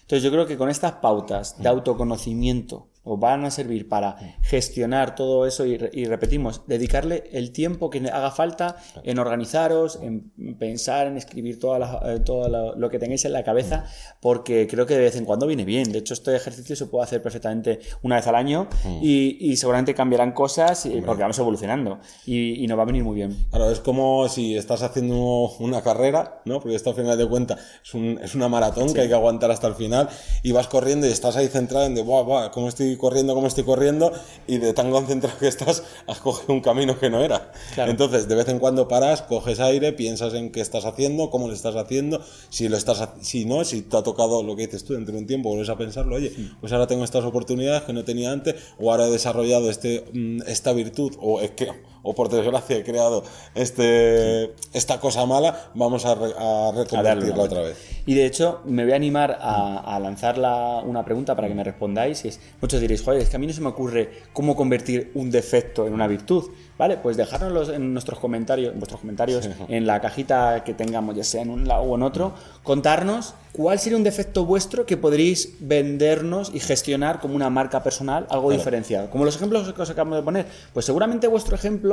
Entonces 0.02 0.22
yo 0.22 0.30
creo 0.30 0.46
que 0.46 0.58
con 0.58 0.70
estas 0.70 0.92
pautas 0.94 1.56
de 1.58 1.68
autoconocimiento, 1.68 2.91
os 3.04 3.20
van 3.20 3.46
a 3.46 3.52
servir 3.52 3.90
para 3.90 4.16
gestionar 4.42 5.16
todo 5.16 5.48
eso 5.48 5.66
y, 5.66 5.78
repetimos, 5.78 6.62
dedicarle 6.68 7.24
el 7.32 7.52
tiempo 7.52 7.90
que 7.90 8.00
haga 8.10 8.32
falta 8.32 8.78
en 9.04 9.18
organizaros, 9.18 10.00
en 10.02 10.32
pensar, 10.58 11.08
en 11.08 11.18
escribir 11.18 11.60
toda 11.60 12.02
eh, 12.06 12.20
todo 12.20 12.76
lo, 12.76 12.90
que 12.90 13.00
tengáis 13.00 13.26
en 13.26 13.34
la 13.34 13.44
cabeza, 13.44 13.86
porque 14.20 14.68
creo 14.68 14.86
que 14.86 14.96
de 14.96 15.02
vez 15.02 15.16
en 15.16 15.26
cuando 15.26 15.48
viene 15.48 15.66
bien. 15.66 15.92
De 15.92 16.00
hecho, 16.00 16.14
este 16.14 16.36
ejercicio 16.36 16.76
se 16.76 16.86
puede 16.86 17.06
hacer 17.06 17.22
perfectamente 17.22 17.80
una 18.04 18.18
vez 18.18 18.28
al 18.28 18.36
año 18.36 18.68
y, 19.02 19.56
seguramente 19.56 19.94
cambiarán 19.94 20.32
cosas 20.32 20.88
porque 21.06 21.22
vamos 21.22 21.38
evolucionando 21.38 22.00
y, 22.26 22.66
nos 22.68 22.78
va 22.78 22.84
a 22.84 22.86
venir 22.86 23.04
muy 23.04 23.16
bien. 23.16 23.36
Claro, 23.50 23.70
es 23.70 23.80
como 23.80 24.30
si 24.30 24.56
estás 24.56 24.82
haciendo 24.82 25.50
una 25.60 25.82
carrera, 25.82 26.42
¿no? 26.46 26.60
Porque 26.60 26.76
esto 26.76 26.92
al 26.92 26.96
final 26.96 27.18
de 27.18 27.28
cuentas 27.28 27.60
es, 27.84 28.36
una 28.36 28.48
maratón 28.48 28.94
que 28.94 29.02
hay 29.02 29.08
que 29.08 29.14
aguantar 29.14 29.52
hasta 29.52 29.68
el 29.68 29.76
final 29.76 30.10
y 30.44 30.52
vas 30.52 30.68
corriendo 30.68 31.08
y 31.08 31.12
estás 31.12 31.36
ahí 31.36 31.48
centrado 31.48 31.86
en 31.86 31.96
de, 31.96 32.02
guau, 32.02 32.24
guau, 32.24 32.52
¿cómo 32.52 32.70
estoy 32.70 32.91
corriendo 32.98 33.34
como 33.34 33.48
estoy 33.48 33.64
corriendo 33.64 34.12
y 34.48 34.58
de 34.58 34.74
tan 34.74 34.92
concentrado 34.92 35.38
que 35.38 35.48
estás, 35.48 35.84
has 36.08 36.20
cogido 36.20 36.54
un 36.54 36.62
camino 36.62 36.98
que 37.00 37.10
no 37.10 37.24
era. 37.24 37.52
Entonces, 37.78 38.28
de 38.28 38.36
vez 38.36 38.48
en 38.50 38.60
cuando 38.60 38.88
paras, 38.88 39.22
coges 39.22 39.60
aire, 39.60 39.94
piensas 39.94 40.34
en 40.34 40.52
qué 40.52 40.62
estás 40.62 40.86
haciendo, 40.86 41.30
cómo 41.30 41.48
lo 41.48 41.54
estás 41.54 41.76
haciendo, 41.76 42.22
si 42.50 42.70
lo 42.70 42.78
estás, 42.78 43.10
si 43.22 43.46
no, 43.46 43.64
si 43.64 43.82
te 43.82 43.98
ha 43.98 44.04
tocado 44.04 44.44
lo 44.44 44.56
que 44.56 44.68
dices 44.68 44.84
tú 44.84 44.94
dentro 44.94 45.14
de 45.14 45.22
un 45.22 45.28
tiempo, 45.28 45.50
vuelves 45.50 45.70
a 45.70 45.78
pensarlo, 45.78 46.16
oye, 46.16 46.34
pues 46.60 46.72
ahora 46.74 46.88
tengo 46.88 47.04
estas 47.04 47.24
oportunidades 47.24 47.84
que 47.84 47.94
no 47.94 48.04
tenía 48.04 48.32
antes, 48.32 48.56
o 48.80 48.92
ahora 48.92 49.08
he 49.08 49.12
desarrollado 49.12 49.70
este, 49.70 50.06
mm, 50.14 50.42
esta 50.48 50.74
virtud, 50.74 51.14
o 51.20 51.42
es 51.42 51.52
que 51.52 51.70
o 52.04 52.14
por 52.16 52.30
desgracia 52.30 52.78
he 52.78 52.84
creado 52.84 53.24
este, 53.54 54.54
esta 54.74 55.00
cosa 55.00 55.26
mala, 55.26 55.70
vamos 55.76 56.06
a, 56.06 56.16
re- 56.16 56.34
a 56.38 56.72
reconvertirla 56.76 57.44
otra 57.44 57.62
vez. 57.62 57.78
Y 58.06 58.16
de 58.16 58.26
hecho, 58.26 58.62
me 58.66 58.84
voy 58.84 58.94
a 58.94 58.96
animar 58.96 59.38
a, 59.40 59.96
a 59.96 60.00
lanzar 60.00 60.38
la- 60.38 60.82
una 60.86 61.06
pregunta 61.06 61.36
para 61.36 61.48
que 61.48 61.54
me 61.54 61.64
respondáis. 61.64 62.26
Y 62.26 62.30
es, 62.30 62.40
muchos 62.62 62.82
diréis, 62.82 63.04
joder, 63.04 63.22
es 63.22 63.30
que 63.30 63.36
a 63.36 63.40
mí 63.40 63.48
no 63.48 63.54
se 63.54 63.62
me 63.62 63.70
ocurre 63.70 64.10
cómo 64.34 64.56
convertir 64.56 65.12
un 65.16 65.30
defecto 65.32 65.86
en 65.88 65.94
una 65.94 66.08
virtud. 66.08 66.50
¿Vale? 66.78 66.98
Pues 66.98 67.16
dejárnoslos 67.16 67.70
en 67.70 67.94
nuestros 67.94 68.18
comentarios, 68.18 68.74
en 68.74 68.80
vuestros 68.80 69.02
comentarios, 69.02 69.48
en 69.68 69.86
la 69.86 70.02
cajita 70.02 70.64
que 70.64 70.74
tengamos, 70.74 71.16
ya 71.16 71.24
sea 71.24 71.44
en 71.44 71.52
un 71.52 71.68
lado 71.68 71.84
o 71.84 71.94
en 71.96 72.02
otro, 72.02 72.34
contarnos 72.64 73.36
cuál 73.54 73.78
sería 73.78 73.98
un 73.98 74.04
defecto 74.04 74.46
vuestro 74.46 74.88
que 74.88 74.98
podréis 74.98 75.58
vendernos 75.60 76.50
y 76.52 76.60
gestionar 76.60 77.20
como 77.20 77.36
una 77.36 77.52
marca 77.52 77.84
personal, 77.84 78.26
algo 78.32 78.50
diferenciado. 78.50 79.12
Como 79.12 79.26
los 79.26 79.36
ejemplos 79.36 79.72
que 79.74 79.80
os 79.80 79.90
acabamos 79.92 80.18
de 80.18 80.24
poner, 80.24 80.46
pues 80.74 80.86
seguramente 80.88 81.28
vuestro 81.28 81.54
ejemplo 81.56 81.91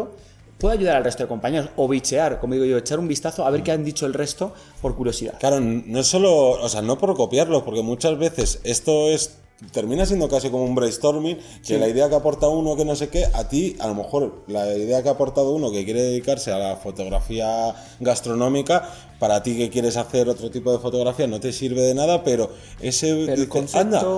puede 0.58 0.78
ayudar 0.78 0.96
al 0.96 1.04
resto 1.04 1.22
de 1.22 1.28
compañeros 1.28 1.70
o 1.76 1.88
bichear, 1.88 2.40
como 2.40 2.54
digo 2.54 2.66
yo, 2.66 2.78
echar 2.78 2.98
un 2.98 3.08
vistazo 3.08 3.46
a 3.46 3.50
ver 3.50 3.62
qué 3.62 3.72
han 3.72 3.84
dicho 3.84 4.06
el 4.06 4.14
resto 4.14 4.52
por 4.82 4.94
curiosidad. 4.96 5.38
Claro, 5.38 5.61
no 5.61 6.02
solo, 6.02 6.50
o 6.50 6.68
sea, 6.68 6.82
no 6.82 6.98
por 6.98 7.14
copiarlo, 7.14 7.64
porque 7.64 7.82
muchas 7.82 8.18
veces 8.18 8.61
esto 8.64 9.08
es 9.08 9.38
termina 9.72 10.06
siendo 10.06 10.28
casi 10.28 10.50
como 10.50 10.64
un 10.64 10.74
brainstorming, 10.74 11.38
que 11.66 11.78
la 11.78 11.88
idea 11.88 12.08
que 12.08 12.14
aporta 12.14 12.48
uno 12.48 12.76
que 12.76 12.84
no 12.84 12.94
sé 12.94 13.08
qué, 13.08 13.24
a 13.34 13.48
ti, 13.48 13.76
a 13.80 13.88
lo 13.88 13.94
mejor 13.94 14.44
la 14.46 14.72
idea 14.76 15.02
que 15.02 15.08
ha 15.08 15.12
aportado 15.12 15.50
uno 15.50 15.72
que 15.72 15.84
quiere 15.84 16.02
dedicarse 16.02 16.52
a 16.52 16.58
la 16.58 16.76
fotografía 16.76 17.74
gastronómica, 17.98 18.88
para 19.18 19.42
ti 19.42 19.57
que 19.57 19.68
quieres 19.68 19.96
hacer 19.96 20.28
otro 20.28 20.50
tipo 20.50 20.70
de 20.72 20.78
fotografía 20.78 21.26
no 21.26 21.40
te 21.40 21.52
sirve 21.52 21.83
de 21.83 21.94
nada, 21.94 22.22
pero 22.22 22.50
ese 22.81 23.24
Pero 23.26 23.42
el 23.42 23.48
concepto 23.48 23.78
"Anda, 23.78 24.09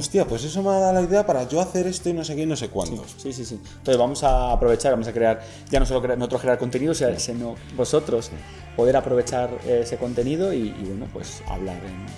hostia, 0.00 0.24
pues 0.26 0.44
eso 0.44 0.62
me 0.62 0.70
ha 0.70 0.78
dado 0.80 0.94
la 0.94 1.02
idea 1.02 1.24
para 1.24 1.48
yo 1.48 1.60
hacer 1.60 1.86
esto 1.86 2.08
y 2.08 2.12
no 2.12 2.24
sé 2.24 2.34
qué 2.34 2.42
y 2.42 2.46
no 2.46 2.56
sé 2.56 2.68
cuándo. 2.68 3.04
Sí, 3.16 3.32
sí, 3.32 3.44
sí. 3.44 3.60
Entonces 3.78 3.96
vamos 3.96 4.24
a 4.24 4.52
aprovechar, 4.52 4.92
vamos 4.92 5.08
a 5.08 5.12
crear, 5.12 5.40
ya 5.70 5.78
no 5.78 5.86
solo 5.86 6.02
crear, 6.02 6.18
nosotros 6.18 6.40
crear 6.42 6.58
contenido, 6.58 6.94
sino 6.94 7.54
vosotros 7.76 8.30
poder 8.76 8.96
aprovechar 8.96 9.50
ese 9.66 9.96
contenido 9.98 10.52
y, 10.52 10.68
y, 10.68 10.84
bueno, 10.86 11.06
pues 11.12 11.42
hablar 11.48 11.76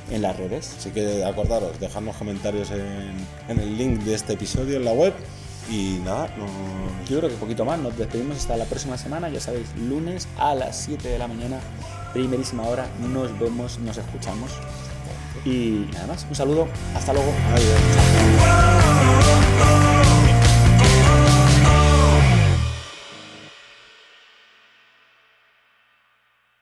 en, 0.08 0.14
en 0.14 0.22
las 0.22 0.36
redes. 0.36 0.74
Así 0.78 0.90
que 0.90 1.24
acordaros, 1.24 1.78
dejadnos 1.80 2.16
comentarios 2.16 2.70
en, 2.70 3.14
en 3.48 3.58
el 3.58 3.76
link 3.76 4.00
de 4.00 4.14
este 4.14 4.34
episodio 4.34 4.76
en 4.76 4.84
la 4.84 4.92
web 4.92 5.12
y 5.70 6.00
nada, 6.04 6.28
no, 6.36 6.46
Yo 7.08 7.18
creo 7.18 7.30
que 7.30 7.36
poquito 7.36 7.64
más, 7.64 7.78
nos 7.78 7.96
despedimos 7.96 8.36
hasta 8.36 8.56
la 8.56 8.64
próxima 8.64 8.98
semana, 8.98 9.28
ya 9.28 9.40
sabéis, 9.40 9.68
lunes 9.76 10.26
a 10.38 10.54
las 10.54 10.76
7 10.76 11.08
de 11.08 11.18
la 11.18 11.28
mañana, 11.28 11.60
primerísima 12.12 12.64
hora. 12.64 12.86
Nos 13.12 13.38
vemos, 13.38 13.78
nos 13.78 13.96
escuchamos. 13.96 14.52
Y 15.44 15.86
nada 15.92 16.06
más, 16.06 16.26
un 16.28 16.34
saludo, 16.34 16.68
hasta 16.94 17.12
luego. 17.12 17.32
Adiós. 17.54 18.81